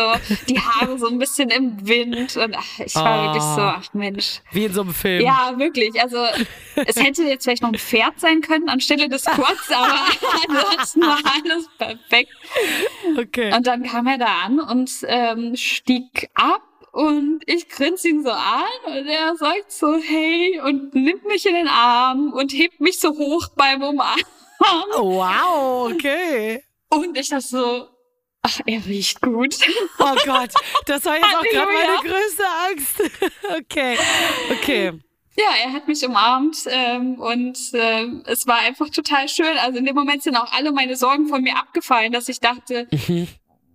[0.49, 3.25] die Haare so ein bisschen im Wind und ach, ich war Oh.
[3.25, 4.41] wirklich so, ach Mensch.
[4.51, 5.21] Wie in so einem Film.
[5.23, 6.01] Ja, wirklich.
[6.01, 6.25] Also
[6.75, 9.99] es hätte jetzt vielleicht noch ein Pferd sein können anstelle des Quads, aber
[10.49, 12.31] ansonsten war alles perfekt.
[13.17, 13.53] Okay.
[13.55, 18.31] Und dann kam er da an und ähm, stieg ab und ich grinse ihn so
[18.31, 22.99] an und er sagt so, hey, und nimmt mich in den Arm und hebt mich
[22.99, 24.23] so hoch beim Umarmen.
[24.59, 26.63] Wow, okay.
[26.89, 27.87] Und ich dachte so,
[28.41, 29.55] ach, er riecht gut.
[29.99, 30.51] Oh Gott,
[30.85, 33.11] das war jetzt auch gerade meine größte Angst.
[33.57, 33.97] Okay,
[34.51, 34.91] okay.
[35.35, 39.57] Ja, er hat mich umarmt ähm, und äh, es war einfach total schön.
[39.57, 42.87] Also in dem Moment sind auch alle meine Sorgen von mir abgefallen, dass ich dachte,
[43.07, 43.27] Mhm.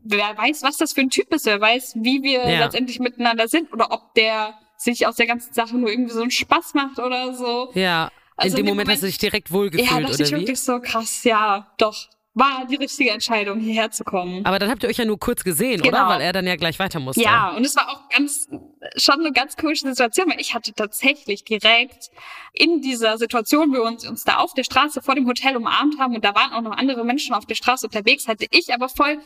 [0.05, 2.65] wer weiß, was das für ein Typ ist, wer weiß, wie wir Ja.
[2.65, 6.31] letztendlich miteinander sind oder ob der sich aus der ganzen Sache nur irgendwie so einen
[6.31, 7.73] Spaß macht oder so.
[7.75, 10.25] Ja, Also in dem dem Moment hast du Moment- dich direkt wohlgefühlt, ja, dachte oder
[10.25, 10.37] ich wie?
[10.37, 12.09] wirklich so krass, ja, doch.
[12.35, 14.47] War die richtige Entscheidung, hierher zu kommen.
[14.47, 15.89] Aber dann habt ihr euch ja nur kurz gesehen, Genau.
[15.99, 16.09] oder?
[16.09, 17.21] Weil er dann ja gleich weiter musste.
[17.21, 18.49] Ja, und es war auch ganz,
[18.97, 22.11] schon eine ganz komische Situation, weil ich hatte tatsächlich direkt
[22.53, 25.99] in dieser Situation, wo wir uns, uns da auf der Straße vor dem Hotel umarmt
[25.99, 28.89] haben und da waren auch noch andere Menschen auf der Straße unterwegs, hatte ich aber
[28.89, 29.19] voll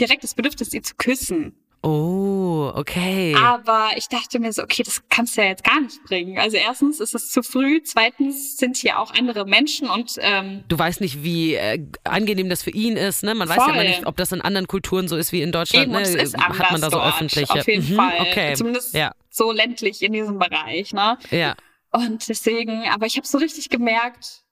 [0.00, 1.54] direkt das Bedürfnis, sie zu küssen.
[1.86, 3.34] Oh, okay.
[3.36, 6.36] Aber ich dachte mir so, okay, das kannst du ja jetzt gar nicht bringen.
[6.38, 10.76] Also erstens ist es zu früh, zweitens sind hier auch andere Menschen und ähm, Du
[10.76, 13.34] weißt nicht, wie äh, angenehm das für ihn ist, ne?
[13.36, 13.74] Man weiß ja Voll.
[13.74, 16.00] immer nicht, ob das in anderen Kulturen so ist wie in Deutschland, eben, ne?
[16.02, 17.52] ist anders Hat man da so dort, öffentliche.
[17.52, 18.20] auf jeden Mhm, Fall.
[18.20, 18.54] Okay.
[18.54, 21.18] Zumindest Ja, so ländlich in diesem Bereich, ne?
[21.30, 21.54] ja.
[21.92, 24.42] Und deswegen, aber ich habe so richtig gemerkt,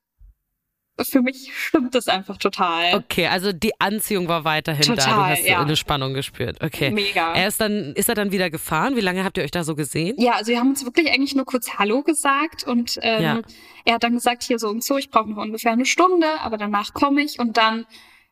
[1.03, 2.95] für mich stimmt das einfach total.
[2.95, 4.95] Okay, also die Anziehung war weiterhin da.
[4.95, 5.61] Du Total, hast ja.
[5.61, 6.62] eine Spannung gespürt.
[6.62, 6.90] Okay.
[6.90, 7.34] Mega.
[7.34, 8.95] Er ist dann, ist er dann wieder gefahren?
[8.97, 10.14] Wie lange habt ihr euch da so gesehen?
[10.18, 13.40] Ja, also wir haben uns wirklich eigentlich nur kurz Hallo gesagt und ähm, Ja.
[13.84, 16.59] er hat dann gesagt, hier so und so, ich brauche noch ungefähr eine Stunde, aber
[16.59, 17.86] danach komme ich und dann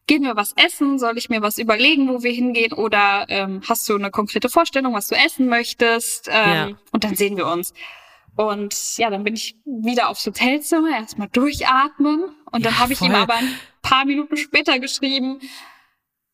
[0.06, 3.88] gehen wir was essen, soll ich mir was überlegen, wo wir hingehen oder ähm, hast
[3.88, 6.68] du eine konkrete Vorstellung, was du essen möchtest ähm, Ja.
[6.92, 7.72] und dann sehen wir uns.
[8.36, 13.00] Und ja, dann bin ich wieder aufs Hotelzimmer, erstmal durchatmen und dann Ja, habe ich
[13.00, 15.40] ihm aber ein paar Minuten später geschrieben,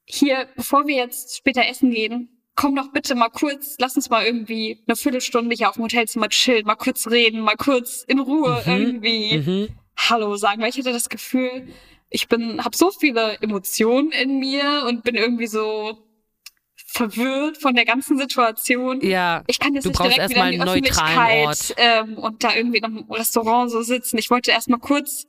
[0.05, 4.25] hier, bevor wir jetzt später essen gehen, komm doch bitte mal kurz, lass uns mal
[4.25, 8.62] irgendwie eine Viertelstunde hier auf dem Hotelzimmer chillen, mal kurz reden, mal kurz in Ruhe
[8.66, 9.69] Mhm, irgendwie Mhm.
[9.97, 11.69] Hallo sagen, weil ich hatte das Gefühl,
[12.09, 15.99] ich bin, habe so viele Emotionen in mir und bin irgendwie so
[16.87, 19.01] verwirrt von der ganzen Situation.
[19.03, 19.45] Ja.
[19.47, 23.11] Ich kann jetzt nicht direkt wieder in die Öffentlichkeit ähm, und da irgendwie in einem
[23.11, 24.19] Restaurant so sitzen.
[24.19, 25.27] Ich wollte erstmal kurz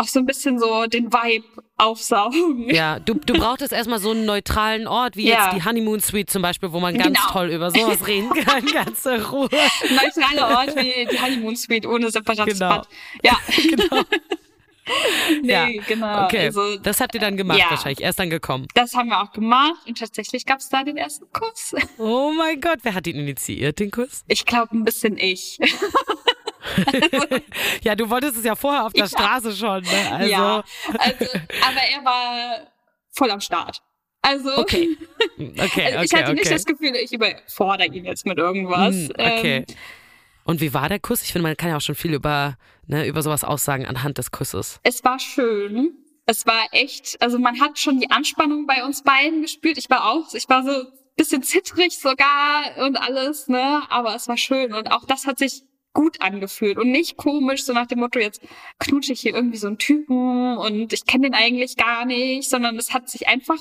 [0.00, 1.44] auch so ein bisschen so den Vibe
[1.76, 2.68] aufsaugen.
[2.70, 5.46] Ja, du, du brauchtest erstmal so einen neutralen Ort, wie Ja.
[5.46, 7.30] jetzt die Honeymoon Suite zum Beispiel, wo man ganz Genau.
[7.32, 9.48] toll über sowas reden kann, ganz in Ruhe.
[9.52, 12.68] Ein neutraler Ort wie die Honeymoon Suite ohne separates Genau.
[12.76, 12.88] Bad.
[13.22, 13.38] Ja.
[13.56, 14.02] Genau.
[15.42, 15.82] nee, Ja.
[15.86, 16.24] genau.
[16.24, 17.66] Okay, Also, das habt ihr dann gemacht ja.
[17.70, 18.02] wahrscheinlich.
[18.02, 18.66] Er ist dann gekommen.
[18.74, 21.74] das haben wir auch gemacht und tatsächlich gab es da den ersten Kuss.
[21.98, 24.24] Oh mein Gott, wer hat ihn initiiert, den Kuss?
[24.28, 25.58] Ich glaube ein bisschen ich.
[27.82, 29.08] Ja, du wolltest es ja vorher auf der Ja.
[29.08, 30.10] Straße schon, ne?
[30.12, 30.64] Also, Ja,
[30.98, 31.24] also,
[31.62, 32.60] aber er war
[33.12, 33.82] voll am Start.
[34.22, 34.96] Also, Okay.
[35.38, 36.34] okay, okay, also ich hatte okay.
[36.40, 38.94] nicht das Gefühl, ich überfordere ihn jetzt mit irgendwas.
[38.94, 39.56] Hm, okay.
[39.68, 39.76] Ähm,
[40.44, 41.22] Und wie war der Kuss?
[41.22, 42.56] Ich finde, man kann ja auch schon viel über,
[42.86, 44.78] ne, über sowas aussagen anhand des Kusses.
[44.82, 45.92] es war schön.
[46.26, 49.78] Es war echt, also man hat schon die Anspannung bei uns beiden gespürt.
[49.78, 50.86] Ich war auch, ich war so ein
[51.16, 53.82] bisschen zittrig sogar und alles, ne?
[53.88, 54.72] Aber es war schön.
[54.72, 55.62] Und auch das hat sich
[55.92, 58.40] gut angefühlt und nicht komisch, so nach dem Motto, jetzt
[58.78, 62.76] knutsche ich hier irgendwie so einen Typen und ich kenne den eigentlich gar nicht, sondern
[62.76, 63.58] es hat sich einfach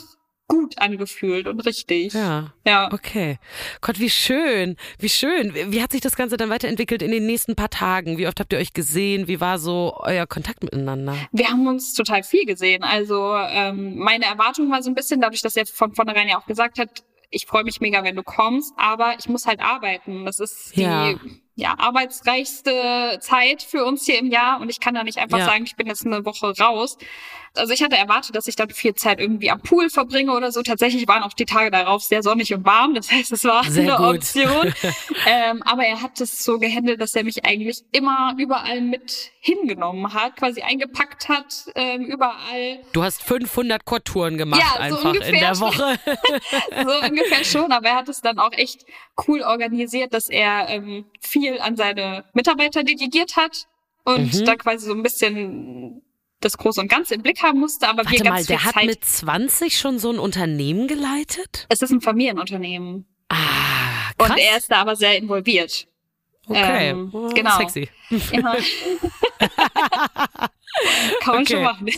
[0.50, 2.14] gut angefühlt und richtig.
[2.14, 2.54] Ja.
[2.66, 2.92] Ja.
[2.92, 3.38] Okay.
[3.82, 4.76] Gott, wie schön.
[4.98, 5.54] Wie schön.
[5.54, 8.18] Wie hat sich das Ganze dann weiterentwickelt in den nächsten paar Tagen?
[8.18, 9.28] Wie oft habt ihr euch gesehen?
[9.28, 11.16] Wie war so euer Kontakt miteinander?
[11.32, 12.84] Wir haben uns total viel gesehen.
[12.84, 16.48] Also ähm, meine Erwartung war so ein bisschen, dadurch, dass er von vornherein ja auch
[16.48, 20.26] gesagt hat, ich freue mich mega, wenn du kommst, aber ich muss halt arbeiten.
[20.26, 21.14] Das ist die Ja.
[21.60, 21.76] Ja.
[21.78, 25.46] arbeitsreichste Zeit für uns hier im Jahr und ich kann da nicht einfach Ja.
[25.46, 26.98] sagen, ich bin jetzt eine Woche raus.
[27.56, 30.62] Also ich hatte erwartet, dass ich dann viel Zeit irgendwie am Pool verbringe oder so.
[30.62, 32.94] Tatsächlich waren auch die Tage darauf sehr sonnig und warm.
[32.94, 34.18] Das heißt, es war Sehr eine gut.
[34.18, 34.74] Option.
[35.28, 40.14] ähm, aber er hat es so gehandelt, dass er mich eigentlich immer überall mit hingenommen
[40.14, 42.82] hat, quasi eingepackt hat, ähm, überall.
[42.94, 45.60] Du hast 500 Kotouren gemacht Ja, so einfach in ungefähr der.
[45.60, 46.00] Woche.
[46.86, 48.86] so ungefähr schon, aber er hat es dann auch echt
[49.28, 53.68] cool organisiert, dass er ähm, viel an seine Mitarbeiter delegiert hat
[54.06, 54.46] und Mhm.
[54.46, 56.02] da quasi so ein bisschen
[56.42, 58.64] das Große und Ganze im Blick haben musste, aber wir Warte ganz mal, viel der
[58.64, 58.86] hat Zeit.
[58.86, 61.66] mit 20 schon so ein Unternehmen geleitet?
[61.70, 63.36] es ist ein Familienunternehmen Ah,
[64.18, 64.30] krass.
[64.32, 65.88] und er ist da aber sehr involviert.
[66.50, 66.90] Okay.
[66.90, 67.58] ähm, Oh, genau.
[67.58, 67.90] Sexy.
[68.32, 68.56] Ja.
[71.22, 71.54] Kann man Okay.
[71.54, 71.90] schon machen.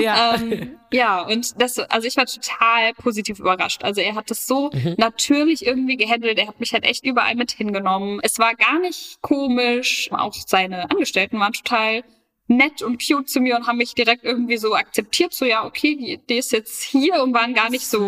[0.00, 0.34] Ja.
[0.40, 3.84] ähm, ja, und das, also ich war total positiv überrascht.
[3.84, 4.94] Also er hat das so Mhm.
[4.98, 6.38] natürlich irgendwie gehandelt.
[6.38, 8.20] Er hat mich halt echt überall mit hingenommen.
[8.22, 10.08] Es war gar nicht komisch.
[10.12, 12.02] Auch seine Angestellten waren total
[12.48, 15.96] nett und cute zu mir und haben mich direkt irgendwie so akzeptiert, so ja, okay,
[15.96, 18.00] die, die ist jetzt hier und waren gar nicht so,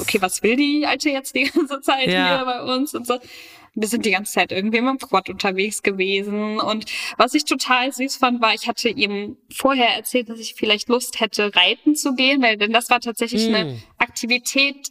[0.00, 2.36] okay, was will die Alte jetzt die ganze Zeit Ja.
[2.38, 3.18] hier bei uns und so.
[3.74, 6.60] Wir sind die ganze Zeit irgendwie mit dem Quad unterwegs gewesen.
[6.60, 6.84] Und
[7.16, 11.20] was ich total süß fand, war, ich hatte ihm vorher erzählt, dass ich vielleicht Lust
[11.20, 13.54] hätte, reiten zu gehen, weil denn das war tatsächlich Mm.
[13.54, 14.90] eine Aktivität,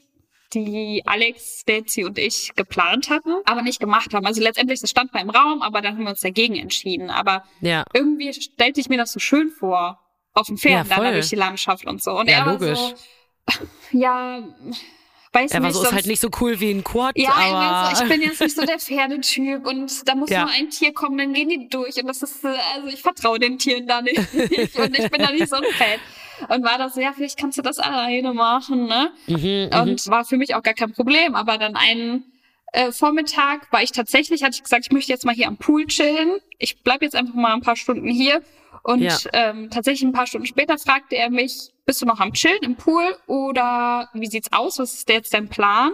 [0.53, 4.25] die Alex, Daisy und ich geplant hatten, aber nicht gemacht haben.
[4.27, 7.09] Also letztendlich, das stand mal im Raum, aber dann haben wir uns dagegen entschieden.
[7.09, 7.86] Aber Ja.
[7.93, 9.99] irgendwie stellte ich mir das so schön vor,
[10.34, 12.11] auf dem Pferd, Ja, dann durch die Landschaft und so.
[12.19, 12.79] Und Ja, er war logisch.
[12.79, 12.93] so,
[13.97, 14.43] ja,
[15.34, 17.95] weiß war nicht, so, ist halt nicht so cool wie ein Quad, ja, er aber.
[17.95, 20.41] so, ich bin jetzt nicht so der Pferdetyp und da muss Ja.
[20.41, 23.39] nur ein Tier kommen, dann gehen die durch und das ist, äh, also ich vertraue
[23.39, 25.99] den Tieren da nicht und ich bin da nicht so ein Fan.
[26.49, 29.11] Und war das so, ja, vielleicht kannst du das alleine machen, ne?
[29.27, 31.36] Mhm, Und war für mich auch gar kein Problem.
[31.36, 32.23] Aber dann einen
[32.73, 35.86] äh, Vormittag war ich tatsächlich, hatte ich gesagt, ich möchte jetzt mal hier am Pool
[35.86, 36.39] chillen.
[36.57, 38.41] Ich bleib jetzt einfach mal ein paar Stunden hier.
[38.84, 39.17] Und Ja.
[39.31, 42.75] ähm, tatsächlich ein paar Stunden später fragte er mich, bist du noch am Chillen im
[42.75, 44.77] Pool oder wie sieht's aus?
[44.79, 45.93] Was ist jetzt dein Plan?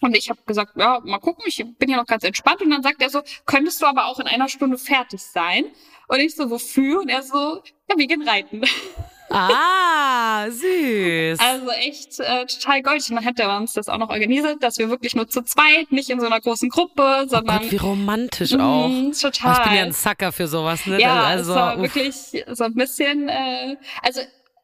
[0.00, 2.62] Und ich habe gesagt, ja, mal gucken, ich bin ja noch ganz entspannt.
[2.62, 5.64] Und dann sagt er so, könntest du aber auch in einer Stunde fertig sein?
[6.06, 7.00] Und ich so, wofür?
[7.00, 7.60] Und er so,
[7.90, 8.62] ja, wir gehen reiten.
[9.30, 11.38] Ah, süß.
[11.40, 13.10] Also echt äh, total goldig.
[13.10, 15.90] Und dann hat er uns das auch noch organisiert, dass wir wirklich nur zu zweit,
[15.92, 18.90] nicht in so einer großen Gruppe, oh sondern Gott, wie romantisch Mhm, auch.
[19.20, 19.50] total.
[19.54, 21.00] Oh, ich bin ja ein Sucker für sowas, ne?
[21.00, 21.82] ja, also, es war uff.
[21.82, 22.14] wirklich
[22.54, 24.20] so ein bisschen, äh, also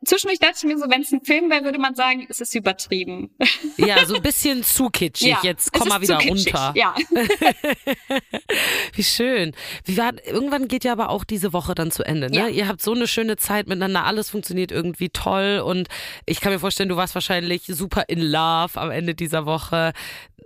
[0.08, 2.54] zwischendurch dachte ich mir so, wenn es ein Film wäre, würde man sagen, es ist
[2.54, 3.30] übertrieben.
[3.76, 5.28] ja, so ein bisschen zu kitschig.
[5.28, 6.72] ja, Jetzt komm mal wieder runter.
[6.76, 6.94] Ja.
[8.94, 9.54] Wie schön.
[9.84, 12.30] Wie war, irgendwann geht ja aber auch diese Woche dann zu Ende.
[12.30, 12.36] Ne?
[12.36, 12.48] Ja.
[12.48, 15.88] Ihr habt so eine schöne Zeit miteinander, alles funktioniert irgendwie toll und
[16.26, 19.92] ich kann mir vorstellen, du warst wahrscheinlich super in love am Ende dieser Woche.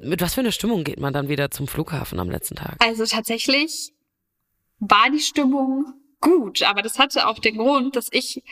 [0.00, 2.76] Mit was für einer Stimmung geht man dann wieder zum Flughafen am letzten Tag?
[2.78, 3.92] Also tatsächlich
[4.78, 8.42] war die Stimmung gut, aber das hatte auch den Grund, dass ich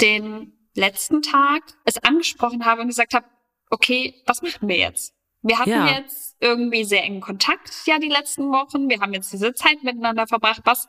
[0.00, 3.26] den letzten Tag es angesprochen habe und gesagt habe,
[3.70, 5.14] okay, was machen wir jetzt?
[5.42, 5.98] Wir hatten Ja.
[5.98, 8.88] jetzt irgendwie sehr engen Kontakt ja die letzten Wochen.
[8.88, 10.62] Wir haben jetzt diese Zeit miteinander verbracht.
[10.64, 10.88] Was,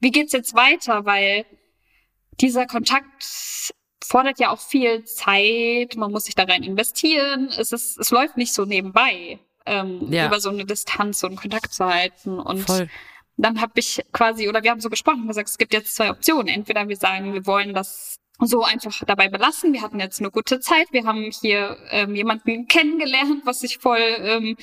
[0.00, 1.04] wie geht's jetzt weiter?
[1.06, 1.46] Weil
[2.40, 3.24] dieser Kontakt
[4.04, 5.96] fordert ja auch viel Zeit.
[5.96, 7.48] Man muss sich da rein investieren.
[7.48, 10.26] Es ist, es läuft nicht so nebenbei, ähm, Ja.
[10.26, 12.38] über so eine Distanz und Kontakt zu halten.
[12.38, 12.90] Und Voll.
[13.38, 16.10] dann habe ich quasi, oder wir haben so gesprochen, und gesagt, es gibt jetzt zwei
[16.10, 16.48] Optionen.
[16.48, 19.72] Entweder wir sagen, wir wollen das so einfach dabei belassen.
[19.72, 20.88] Wir hatten jetzt eine gute Zeit.
[20.92, 24.56] Wir haben hier ähm, jemanden kennengelernt, was sich voll ähm,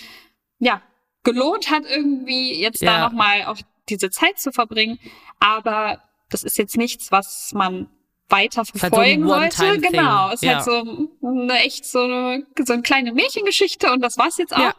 [0.60, 0.82] ja
[1.24, 2.98] gelohnt hat, irgendwie jetzt Ja.
[3.00, 3.58] da nochmal auch
[3.90, 5.00] diese Zeit zu verbringen.
[5.40, 7.90] Aber das ist jetzt nichts, was man
[8.30, 9.26] weiter halt so verfolgen.
[9.26, 9.92] One-Time-Thing.
[9.92, 10.56] Genau, es ist Ja.
[10.56, 14.60] halt so eine echt so eine, so eine kleine Märchengeschichte und das war's jetzt auch.
[14.60, 14.74] Ja.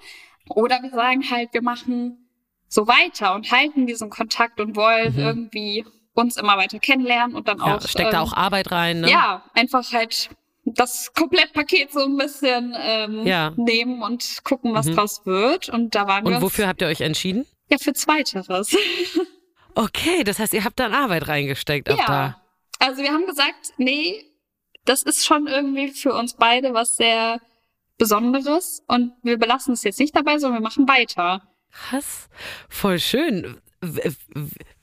[0.49, 2.29] Oder wir sagen halt, wir machen
[2.69, 5.19] so weiter und halten diesen Kontakt und wollen Mhm.
[5.21, 5.85] irgendwie
[6.15, 7.89] uns immer weiter kennenlernen und dann Ja, auch.
[7.89, 9.11] steckt da ähm, auch Arbeit rein, ne?
[9.11, 10.31] Ja, einfach halt
[10.65, 13.53] das Komplettpaket so ein bisschen ähm, Ja.
[13.57, 14.95] nehmen und gucken, was Mhm.
[14.97, 15.69] draus wird.
[15.69, 17.47] Und da waren wir Und wofür habt ihr euch entschieden?
[17.71, 18.77] ja für Zweiteres.
[19.75, 22.05] Okay, das heißt, ihr habt dann Arbeit reingesteckt auch ja.
[22.07, 22.43] da.
[22.79, 24.23] Also wir haben gesagt, nee,
[24.85, 27.41] das ist schon irgendwie für uns beide was sehr
[27.97, 31.43] Besonderes und wir belassen es jetzt nicht dabei, sondern wir machen weiter.
[31.71, 32.29] Krass.
[32.69, 33.61] Voll schön.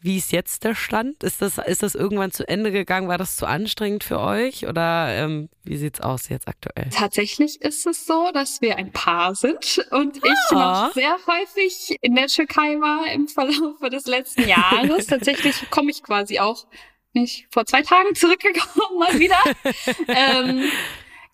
[0.01, 1.23] Wie ist jetzt der Stand?
[1.23, 3.07] Ist das, ist das irgendwann zu Ende gegangen?
[3.07, 4.67] War das zu anstrengend für euch?
[4.67, 6.89] Oder ähm, wie sieht's aus jetzt aktuell?
[6.89, 10.87] Tatsächlich ist es so, dass wir ein Paar sind und ich Ah.
[10.87, 15.05] noch sehr häufig in der Türkei war im Verlauf des letzten Jahres.
[15.07, 16.67] Tatsächlich komme ich quasi auch
[17.13, 19.37] nicht vor zwei Tagen zurückgekommen mal wieder.
[20.07, 20.63] ähm,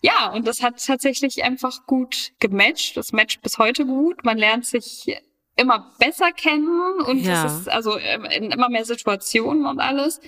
[0.02, 2.96] ja, und das hat tatsächlich einfach gut gematcht.
[2.96, 4.24] Das matcht bis heute gut.
[4.24, 5.16] Man lernt sich
[5.56, 7.44] immer besser kennen und Ja.
[7.46, 10.20] es ist also ähm, in immer mehr Situationen und alles.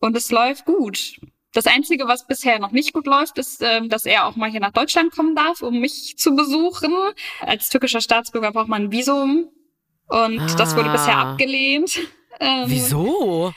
[0.00, 1.20] Und es läuft gut.
[1.52, 4.60] Das Einzige, was bisher noch nicht gut läuft, ist, ähm, dass er auch mal hier
[4.60, 6.92] nach Deutschland kommen darf, um mich zu besuchen.
[7.40, 9.48] Als türkischer Staatsbürger braucht man ein Visum.
[10.08, 10.92] Und das wurde Ah.
[10.92, 11.98] bisher abgelehnt.
[12.40, 13.52] Ähm, Wieso?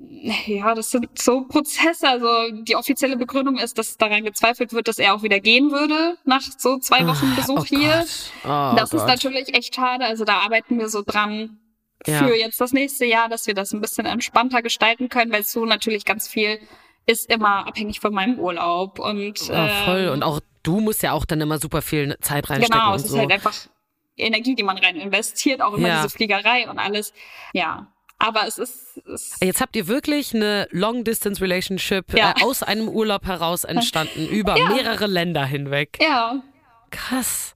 [0.00, 2.08] Ja, das sind so Prozesse.
[2.08, 2.28] Also
[2.62, 6.42] die offizielle Begründung ist, dass daran gezweifelt wird, dass er auch wieder gehen würde nach
[6.42, 7.88] so zwei Wochen Besuch oh hier.
[7.98, 8.32] Gott.
[8.44, 9.08] Oh das ist Gott.
[9.08, 10.04] natürlich echt schade.
[10.04, 11.58] Also da arbeiten wir so dran
[12.06, 12.18] Ja.
[12.18, 15.64] für jetzt das nächste Jahr, dass wir das ein bisschen entspannter gestalten können, weil so
[15.64, 16.60] natürlich ganz viel
[17.06, 20.00] ist immer abhängig von meinem Urlaub und Ja, voll.
[20.06, 23.04] ähm, Und auch du musst ja auch dann immer super viel Zeit reinstecken genau, es
[23.04, 23.18] ist so.
[23.18, 23.54] halt einfach
[24.16, 26.02] Energie, die man rein investiert, auch immer Ja.
[26.02, 27.12] diese Fliegerei und alles.
[27.52, 27.86] Ja,
[28.18, 32.34] aber es ist, es Jetzt habt ihr wirklich eine Long-Distance-Relationship Ja.
[32.38, 34.68] äh, aus einem Urlaub heraus entstanden, über Ja.
[34.70, 35.98] mehrere Länder hinweg.
[36.00, 36.42] ja
[36.90, 37.54] Krass.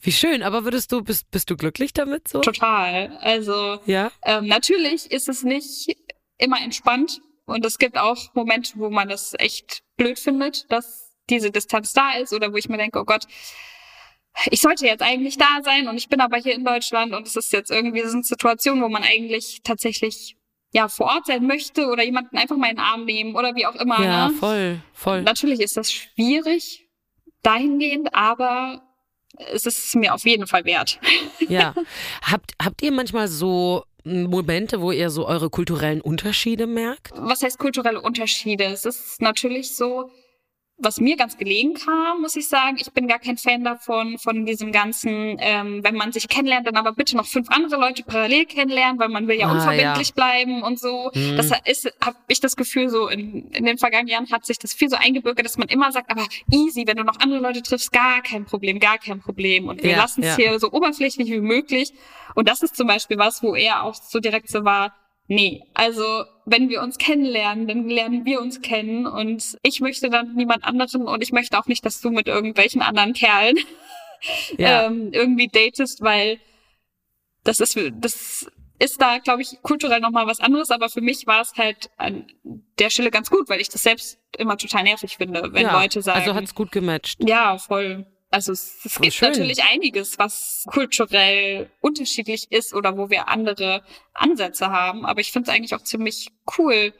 [0.00, 0.44] Wie schön.
[0.44, 2.40] Aber würdest du, bist, bist du glücklich damit so?
[2.40, 3.18] total.
[3.20, 4.12] Also Ja?
[4.22, 5.96] Ähm, natürlich ist es nicht
[6.38, 11.50] immer entspannt Und es gibt auch Momente, wo man das echt blöd findet, dass diese
[11.50, 13.24] Distanz da ist oder wo ich mir denke, oh Gott,
[14.50, 17.36] ich sollte jetzt eigentlich da sein und ich bin aber hier in Deutschland und es
[17.36, 20.36] ist jetzt irgendwie so eine Situation, wo man eigentlich tatsächlich
[20.72, 23.66] ja vor Ort sein möchte oder jemanden einfach mal in den Arm nehmen oder wie
[23.66, 24.02] auch immer.
[24.02, 24.34] Ja, ne?
[24.34, 25.22] voll, voll.
[25.22, 26.86] Natürlich ist das schwierig
[27.42, 28.82] dahingehend, aber
[29.52, 31.00] es ist mir auf jeden Fall wert.
[31.48, 31.74] Ja.
[32.20, 37.10] Habt, habt ihr manchmal so Momente, wo ihr so eure kulturellen Unterschiede merkt?
[37.14, 38.64] Was heißt kulturelle Unterschiede?
[38.64, 40.10] Es ist natürlich so,
[40.80, 42.76] was mir ganz gelegen kam, muss ich sagen.
[42.80, 46.76] Ich bin gar kein Fan davon, von diesem ganzen, ähm, wenn man sich kennenlernt, dann
[46.76, 50.62] aber bitte noch fünf andere Leute parallel kennenlernen, weil man will ja Ah, unverbindlich bleiben
[50.62, 51.10] und so.
[51.14, 51.36] Mhm.
[51.36, 54.72] Das ist, habe ich das Gefühl, so in, in den vergangenen Jahren hat sich das
[54.72, 57.90] viel so eingebürgert, dass man immer sagt, aber easy, wenn du noch andere Leute triffst,
[57.92, 59.68] gar kein Problem, gar kein Problem.
[59.68, 60.50] Und wir Ja, lassen es ja.
[60.50, 61.92] hier so oberflächlich wie möglich.
[62.36, 64.94] Und das ist zum Beispiel was, wo er auch so direkt so war,
[65.28, 70.34] Nee, also wenn wir uns kennenlernen, dann lernen wir uns kennen und ich möchte dann
[70.34, 73.58] niemand anderen und ich möchte auch nicht, dass du mit irgendwelchen anderen Kerlen
[74.56, 74.86] Ja.
[74.86, 76.40] ähm, irgendwie datest, weil
[77.44, 81.42] das ist das ist da, glaube ich, kulturell nochmal was anderes, aber für mich war
[81.42, 82.26] es halt an
[82.78, 85.78] der Stelle ganz gut, weil ich das selbst immer total nervig finde, wenn ja.
[85.78, 86.20] Leute sagen.
[86.20, 87.18] Also hat's gut gematcht.
[87.28, 88.06] Ja, voll.
[88.30, 89.30] Also es, es gibt schön.
[89.30, 95.06] natürlich einiges, was kulturell unterschiedlich ist oder wo wir andere Ansätze haben.
[95.06, 96.92] Aber ich finde es eigentlich auch ziemlich cool.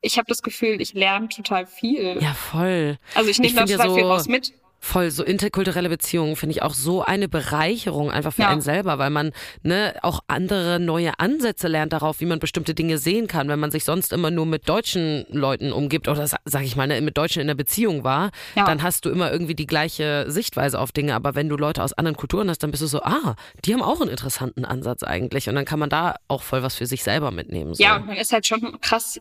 [0.00, 2.18] Ich habe das Gefühl, ich lerne total viel.
[2.22, 2.98] Ja, voll.
[3.14, 4.52] Also ich nehme da find ja total viel so- raus mit.
[4.80, 8.48] Voll, so interkulturelle Beziehungen finde ich auch so eine Bereicherung einfach für Ja.
[8.50, 12.98] einen selber, weil man ne, auch andere neue Ansätze lernt darauf, wie man bestimmte Dinge
[12.98, 13.48] sehen kann.
[13.48, 16.86] Wenn man sich sonst immer nur mit deutschen Leuten umgibt oder sa- sag ich mal,
[16.86, 18.66] ne, mit Deutschen in der Beziehung war, Ja.
[18.66, 21.14] dann hast du immer irgendwie die gleiche Sichtweise auf Dinge.
[21.16, 23.82] Aber wenn du Leute aus anderen Kulturen hast, dann bist du so, ah, die haben
[23.82, 25.48] auch einen interessanten Ansatz eigentlich.
[25.48, 27.74] Und dann kann man da auch voll was für sich selber mitnehmen.
[27.74, 27.82] So.
[27.82, 29.20] Ja, und man ist halt schon krass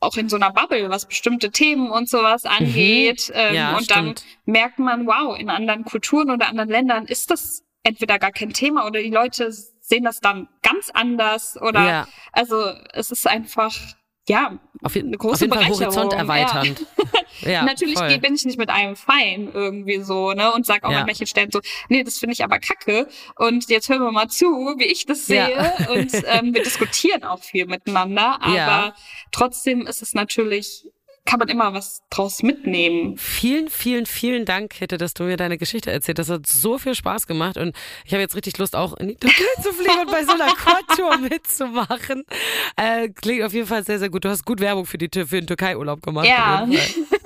[0.00, 3.30] auch in so einer Bubble, was bestimmte Themen und sowas angeht.
[3.34, 3.54] Ähm, Mhm.
[3.56, 4.24] Ja, und dann stimmt.
[4.46, 8.86] merkt man, wow, in anderen Kulturen oder anderen Ländern ist das entweder gar kein Thema
[8.86, 12.08] oder die Leute sehen das dann ganz anders oder Ja.
[12.32, 13.74] also es ist einfach
[14.28, 16.80] ja auf, eine große auf jeden Fall Horizont erweiternd.
[16.80, 18.18] Ja, Natürlich voll.
[18.18, 20.52] bin ich nicht mit einem fein irgendwie so, ne?
[20.52, 21.00] Und sag auch Ja.
[21.02, 23.08] an welchen Stellen so, nee, das finde ich aber kacke.
[23.36, 24.46] Und jetzt hören wir mal zu,
[24.78, 25.50] wie ich das sehe.
[25.50, 25.88] Ja.
[25.90, 28.38] Und ähm, wir diskutieren auch viel miteinander.
[28.42, 28.94] Aber Ja.
[29.32, 30.84] trotzdem ist es natürlich,
[31.26, 33.16] kann man immer was draus mitnehmen.
[33.18, 36.28] Vielen, vielen, vielen Dank, Hitte, dass du mir deine Geschichte erzählt hast.
[36.30, 37.76] Das hat so viel Spaß gemacht und
[38.06, 40.46] ich habe jetzt richtig Lust, auch in die Türkei zu fliegen und bei so einer
[40.54, 42.24] Quad-Tour mitzumachen.
[42.76, 44.24] Äh, klingt auf jeden Fall sehr, sehr gut.
[44.24, 46.26] Du hast gut Werbung für, die, für den Türkei-Urlaub gemacht.
[46.26, 46.66] Ja.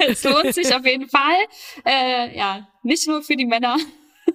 [0.09, 1.37] Es lohnt sich auf jeden Fall.
[1.85, 3.77] Äh, ja, nicht nur für die Männer,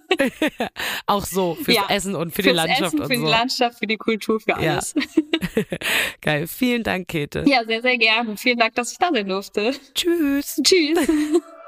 [1.08, 3.26] Auch so, fürs Ja, Essen und für die Landschaft Essen, und für so.
[3.26, 4.56] die Landschaft, für die Kultur, für Ja.
[4.56, 4.94] alles.
[6.22, 6.48] Geil.
[6.48, 7.44] Vielen Dank, Käthe.
[7.48, 8.38] Ja, sehr, sehr gerne.
[8.38, 9.74] Vielen Dank, dass ich da sein durfte.
[9.94, 10.62] Tschüss.
[10.64, 11.00] Tschüss.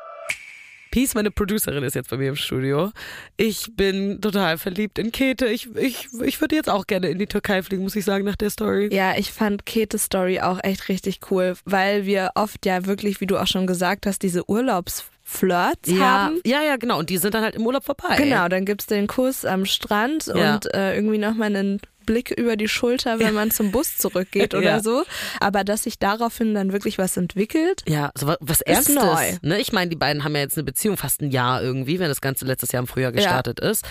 [0.92, 2.92] Peace, meine Producerin, ist jetzt bei mir im Studio.
[3.38, 5.48] Ich bin total verliebt in Käthe.
[5.48, 8.36] Ich, ich, ich würde jetzt auch gerne in die Türkei fliegen, muss ich sagen, nach
[8.36, 8.89] der Story.
[8.94, 13.28] Ja, ich fand Ketes Story auch echt richtig cool, weil wir oft ja wirklich, wie
[13.28, 16.39] du auch schon gesagt hast, diese Urlaubsflirts Ja, haben.
[16.46, 17.00] ja, ja, genau.
[17.00, 18.16] Und die sind dann halt im Urlaub vorbei.
[18.18, 20.56] Genau, dann gibt's den Kuss am Strand Ja.
[20.56, 24.64] und äh, irgendwie nochmal einen Blick über die Schulter, wenn man zum Bus zurückgeht oder
[24.64, 24.80] Ja.
[24.84, 25.04] so.
[25.39, 27.84] Aber dass sich daraufhin dann wirklich was entwickelt.
[27.88, 28.95] Ja, so wa- was Ist Ernstes.
[28.95, 29.34] neu.
[29.41, 29.60] Ne?
[29.60, 32.22] Ich meine, die beiden haben ja jetzt eine Beziehung fast ein Jahr irgendwie, wenn das
[32.22, 33.86] Ganze letztes Jahr im Frühjahr gestartet ist.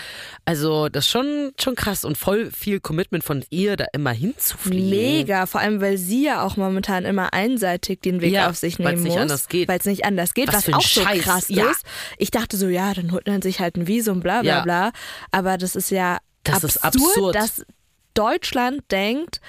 [0.44, 4.90] Also das ist schon, schon krass und voll viel Commitment von ihr, da immer hinzufliegen.
[4.90, 8.78] Mega, vor allem weil sie ja auch momentan immer einseitig den Weg Ja, auf sich
[8.78, 9.20] nehmen nicht muss.
[9.20, 9.68] anders geht.
[9.68, 11.22] Weil es nicht anders geht, Was was, für ein auch so Scheiß.
[11.22, 11.70] krass Ja.
[11.70, 11.84] ist.
[12.18, 14.60] Ich dachte so, ja, dann holt man sich halt ein Visum, bla bla Ja.
[14.62, 14.92] bla.
[15.30, 17.34] Aber das ist ja Das ist absurd.
[17.34, 17.64] dass
[18.14, 19.40] Deutschland denkt,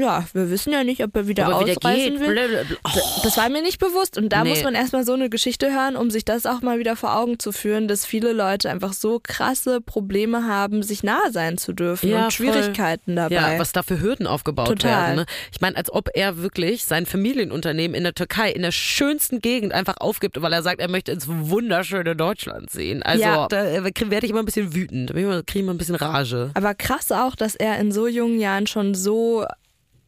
[0.00, 2.28] ja, wir wissen ja nicht, ob er wieder Ob er wieder ausreisen geht.
[2.28, 2.66] will.
[2.84, 2.90] Oh.
[3.22, 4.16] Das war mir nicht bewusst.
[4.18, 4.50] Und da Nee.
[4.50, 7.38] muss man erstmal so eine Geschichte hören, um sich das auch mal wieder vor Augen
[7.38, 12.08] zu führen, dass viele Leute einfach so krasse Probleme haben, sich nahe sein zu dürfen
[12.10, 12.46] Ja, und voll.
[12.46, 13.34] Schwierigkeiten dabei.
[13.34, 14.90] Ja, was da für Hürden aufgebaut Total.
[14.90, 15.16] werden.
[15.16, 15.26] Ne?
[15.52, 19.72] Ich meine, als ob er wirklich sein Familienunternehmen in der Türkei, in der schönsten Gegend
[19.72, 23.02] einfach aufgibt, weil er sagt, er möchte ins wunderschöne Deutschland sehen.
[23.02, 23.46] Also Ja.
[23.48, 25.10] da äh, werde ich immer ein bisschen wütend.
[25.10, 26.50] Da kriege ich immer ein bisschen Rage.
[26.54, 29.44] Aber krass auch, dass er in so jungen Jahren schon so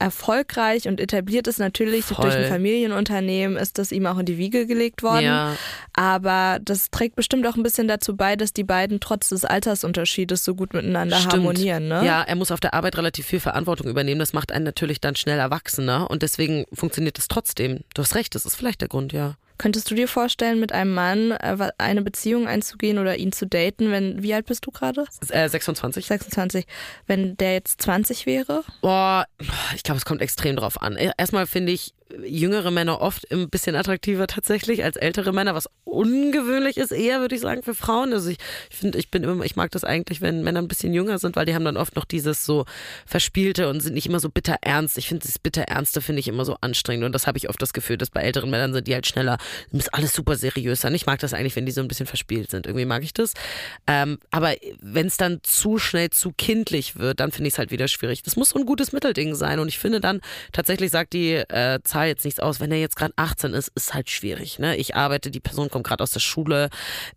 [0.02, 1.58] erfolgreich und etabliert ist.
[1.58, 2.24] Natürlich Voll.
[2.24, 5.24] durch ein Familienunternehmen ist das ihm auch in die Wiege gelegt worden.
[5.24, 5.56] Ja.
[5.92, 10.44] Aber das trägt bestimmt auch ein bisschen dazu bei, dass die beiden trotz des Altersunterschiedes
[10.44, 11.34] so gut miteinander Stimmt.
[11.34, 11.88] harmonieren.
[11.88, 12.04] Ne?
[12.04, 14.18] Ja, er muss auf der Arbeit relativ viel Verantwortung übernehmen.
[14.18, 17.80] Das macht einen natürlich dann schnell erwachsener und deswegen funktioniert es trotzdem.
[17.94, 19.36] Du hast recht, das ist vielleicht der Grund, ja.
[19.58, 23.90] Könntest du dir vorstellen, mit einem Mann äh, eine Beziehung einzugehen oder ihn zu daten,
[23.90, 25.04] wenn, wie alt bist du gerade?
[25.28, 26.06] Äh, 26.
[26.06, 26.66] 26.
[27.06, 28.64] Wenn der jetzt 20 wäre?
[28.80, 29.26] Boah,
[29.74, 30.96] ich glaube, es kommt extrem drauf an.
[30.96, 31.94] Erstmal finde ich,
[32.24, 37.34] jüngere Männer oft ein bisschen attraktiver tatsächlich als ältere Männer, was ungewöhnlich ist eher, würde
[37.34, 38.12] ich sagen, für Frauen.
[38.12, 38.38] Also ich,
[38.70, 41.36] ich finde, ich bin immer, ich mag das eigentlich, wenn Männer ein bisschen jünger sind,
[41.36, 42.64] weil die haben dann oft noch dieses so
[43.06, 44.98] Verspielte und sind nicht immer so bitter ernst.
[44.98, 47.60] Ich finde das bitter Ernste finde ich immer so anstrengend und das habe ich oft
[47.60, 49.38] das Gefühl, dass bei älteren Männern sind die halt schneller,
[49.70, 50.94] ist alles super seriös sein.
[50.94, 52.66] Ich mag das eigentlich, wenn die so ein bisschen verspielt sind.
[52.66, 53.34] Irgendwie mag ich das.
[53.86, 57.70] Ähm, aber wenn es dann zu schnell zu kindlich wird, dann finde ich es halt
[57.70, 58.22] wieder schwierig.
[58.22, 60.20] Das muss so ein gutes Mittelding sein und ich finde dann
[60.52, 62.60] tatsächlich sagt die äh, Zahl jetzt nichts aus.
[62.60, 64.58] Wenn er jetzt gerade 18 ist, ist halt schwierig.
[64.58, 64.76] Ne?
[64.76, 66.70] Ich arbeite, die Person kommt gerade aus der Schule,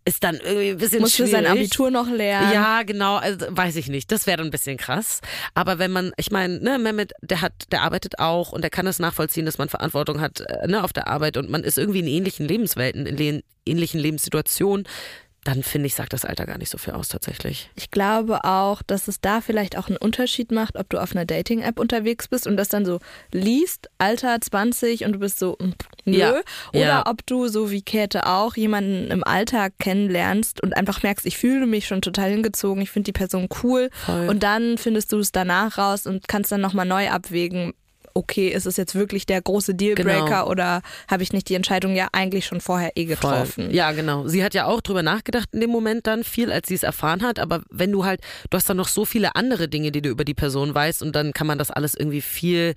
[0.04, 1.32] ist dann irgendwie ein bisschen Muss für schwierig.
[1.32, 2.52] sein Abitur noch lernen.
[2.52, 4.10] Ja, genau, also weiß ich nicht.
[4.12, 5.20] Das wäre dann ein bisschen krass.
[5.54, 8.86] Aber wenn man, ich meine, ne, Mehmet, der hat, der arbeitet auch und der kann
[8.86, 12.00] es nachvollziehen, dass man Verantwortung hat äh, ne, auf der Arbeit und man ist irgendwie
[12.00, 14.86] in ähnlichen Lebenswelten, in ähnlichen Lebenssituationen,
[15.46, 17.70] dann finde ich, sagt das Alter gar nicht so viel aus tatsächlich.
[17.74, 21.24] Ich glaube auch, dass es da vielleicht auch einen Unterschied macht, ob du auf einer
[21.24, 22.98] Dating-App unterwegs bist und das dann so
[23.32, 25.70] liest, Alter 20 und du bist so, mm,
[26.04, 26.18] nö.
[26.18, 26.32] Ja.
[26.72, 27.06] Oder Ja.
[27.06, 31.66] ob du, so wie Käthe auch, jemanden im Alltag kennenlernst und einfach merkst, ich fühle
[31.66, 34.28] mich schon total hingezogen, ich finde die Person cool Voll.
[34.28, 37.72] und dann findest du es danach raus und kannst dann nochmal neu abwägen,
[38.16, 40.48] okay, ist es jetzt wirklich der große Dealbreaker Genau.
[40.48, 43.66] oder habe ich nicht die Entscheidung ja eigentlich schon vorher eh getroffen?
[43.66, 43.74] Voll.
[43.74, 44.26] Ja, genau.
[44.26, 47.22] Sie hat ja auch drüber nachgedacht in dem Moment dann viel, als sie es erfahren
[47.22, 47.38] hat.
[47.38, 50.24] Aber wenn du halt, du hast dann noch so viele andere Dinge, die du über
[50.24, 52.74] die Person weißt und dann kann man das alles irgendwie viel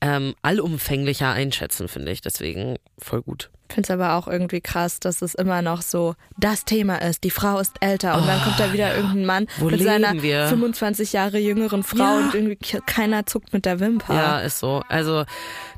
[0.00, 2.20] ähm, allumfänglicher einschätzen, finde ich.
[2.20, 3.50] Deswegen voll gut.
[3.72, 7.24] Ich finde es aber auch irgendwie krass, dass es immer noch so das Thema ist.
[7.24, 10.46] Die Frau ist älter und dann kommt da wieder irgendein Mann Wo mit seiner wir?
[10.48, 12.16] 25 Jahre jüngeren Frau Ja.
[12.18, 14.12] und irgendwie keiner zuckt mit der Wimper.
[14.14, 14.82] Ja, ist so.
[14.90, 15.24] Also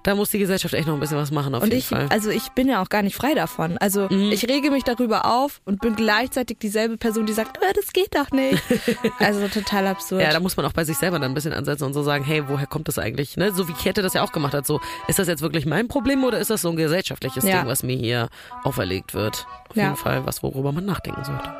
[0.05, 2.05] da muss die Gesellschaft echt noch ein bisschen was machen auf und jeden ich, Fall.
[2.05, 2.11] Mhm.
[2.12, 3.78] also ich bin ja auch gar nicht frei davon.
[3.78, 7.92] Also ich rege mich darüber auf und bin gleichzeitig dieselbe Person, die sagt, äh, das
[7.92, 8.62] geht doch nicht.
[9.18, 10.20] also total absurd.
[10.22, 12.22] Ja, da muss man auch bei sich selber dann ein bisschen ansetzen und so sagen,
[12.22, 13.36] hey, woher kommt das eigentlich?
[13.38, 13.52] Ne?
[13.52, 14.66] So wie Kette das ja auch gemacht hat.
[14.66, 17.61] So, ist das jetzt wirklich mein Problem oder ist das so ein gesellschaftliches Ja.
[17.61, 18.28] Ding, was mir hier
[18.62, 19.46] auferlegt wird?
[19.70, 19.84] Auf Ja.
[19.84, 21.50] jeden Fall was, worüber man nachdenken sollte.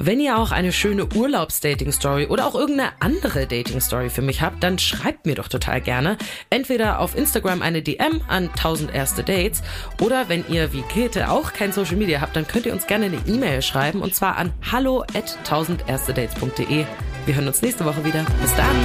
[0.00, 4.78] Wenn ihr auch eine schöne Urlaubs-Dating-Story oder auch irgendeine andere Dating-Story für mich habt, dann
[4.78, 6.16] schreibt mir doch total gerne.
[6.50, 9.60] Entweder auf Instagram eine DM an 1000 erste Dates
[10.00, 13.06] oder wenn ihr wie Käthe auch kein Social Media habt, dann könnt ihr uns gerne
[13.06, 16.84] eine E-Mail schreiben und zwar an hallo at 1000 erste Dates.de.
[17.26, 18.24] Wir hören uns nächste Woche wieder.
[18.40, 18.76] Bis dann!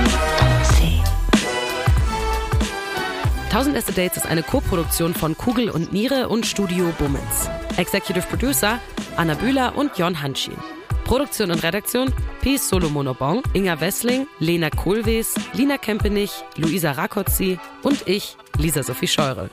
[3.51, 7.47] 1000 Erste Dates ist eine Co-Produktion von Kugel und Niere und Studio Bummens.
[7.77, 8.79] Executive Producer
[9.15, 10.55] Anna Bühler und Jon Hanschin.
[11.03, 18.35] Produktion und Redaktion Peace Solomonobong, Inga Wessling, Lena Kohlwees, Lina Kempenich, Luisa Rakotzi und ich,
[18.57, 19.49] Lisa Sophie Scheurel.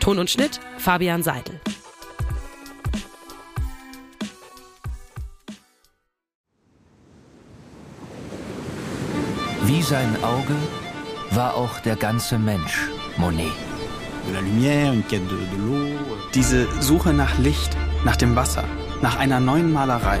[0.00, 1.60] Ton und Schnitt Fabian Seidel.
[9.62, 10.54] Wie sein Auge
[11.32, 13.52] war auch der ganze Mensch Monet.
[14.32, 15.98] La lumière, une quête de, de l'eau.
[16.34, 18.64] Diese Suche nach Licht, nach dem Wasser,
[19.02, 20.20] nach einer neuen Malerei.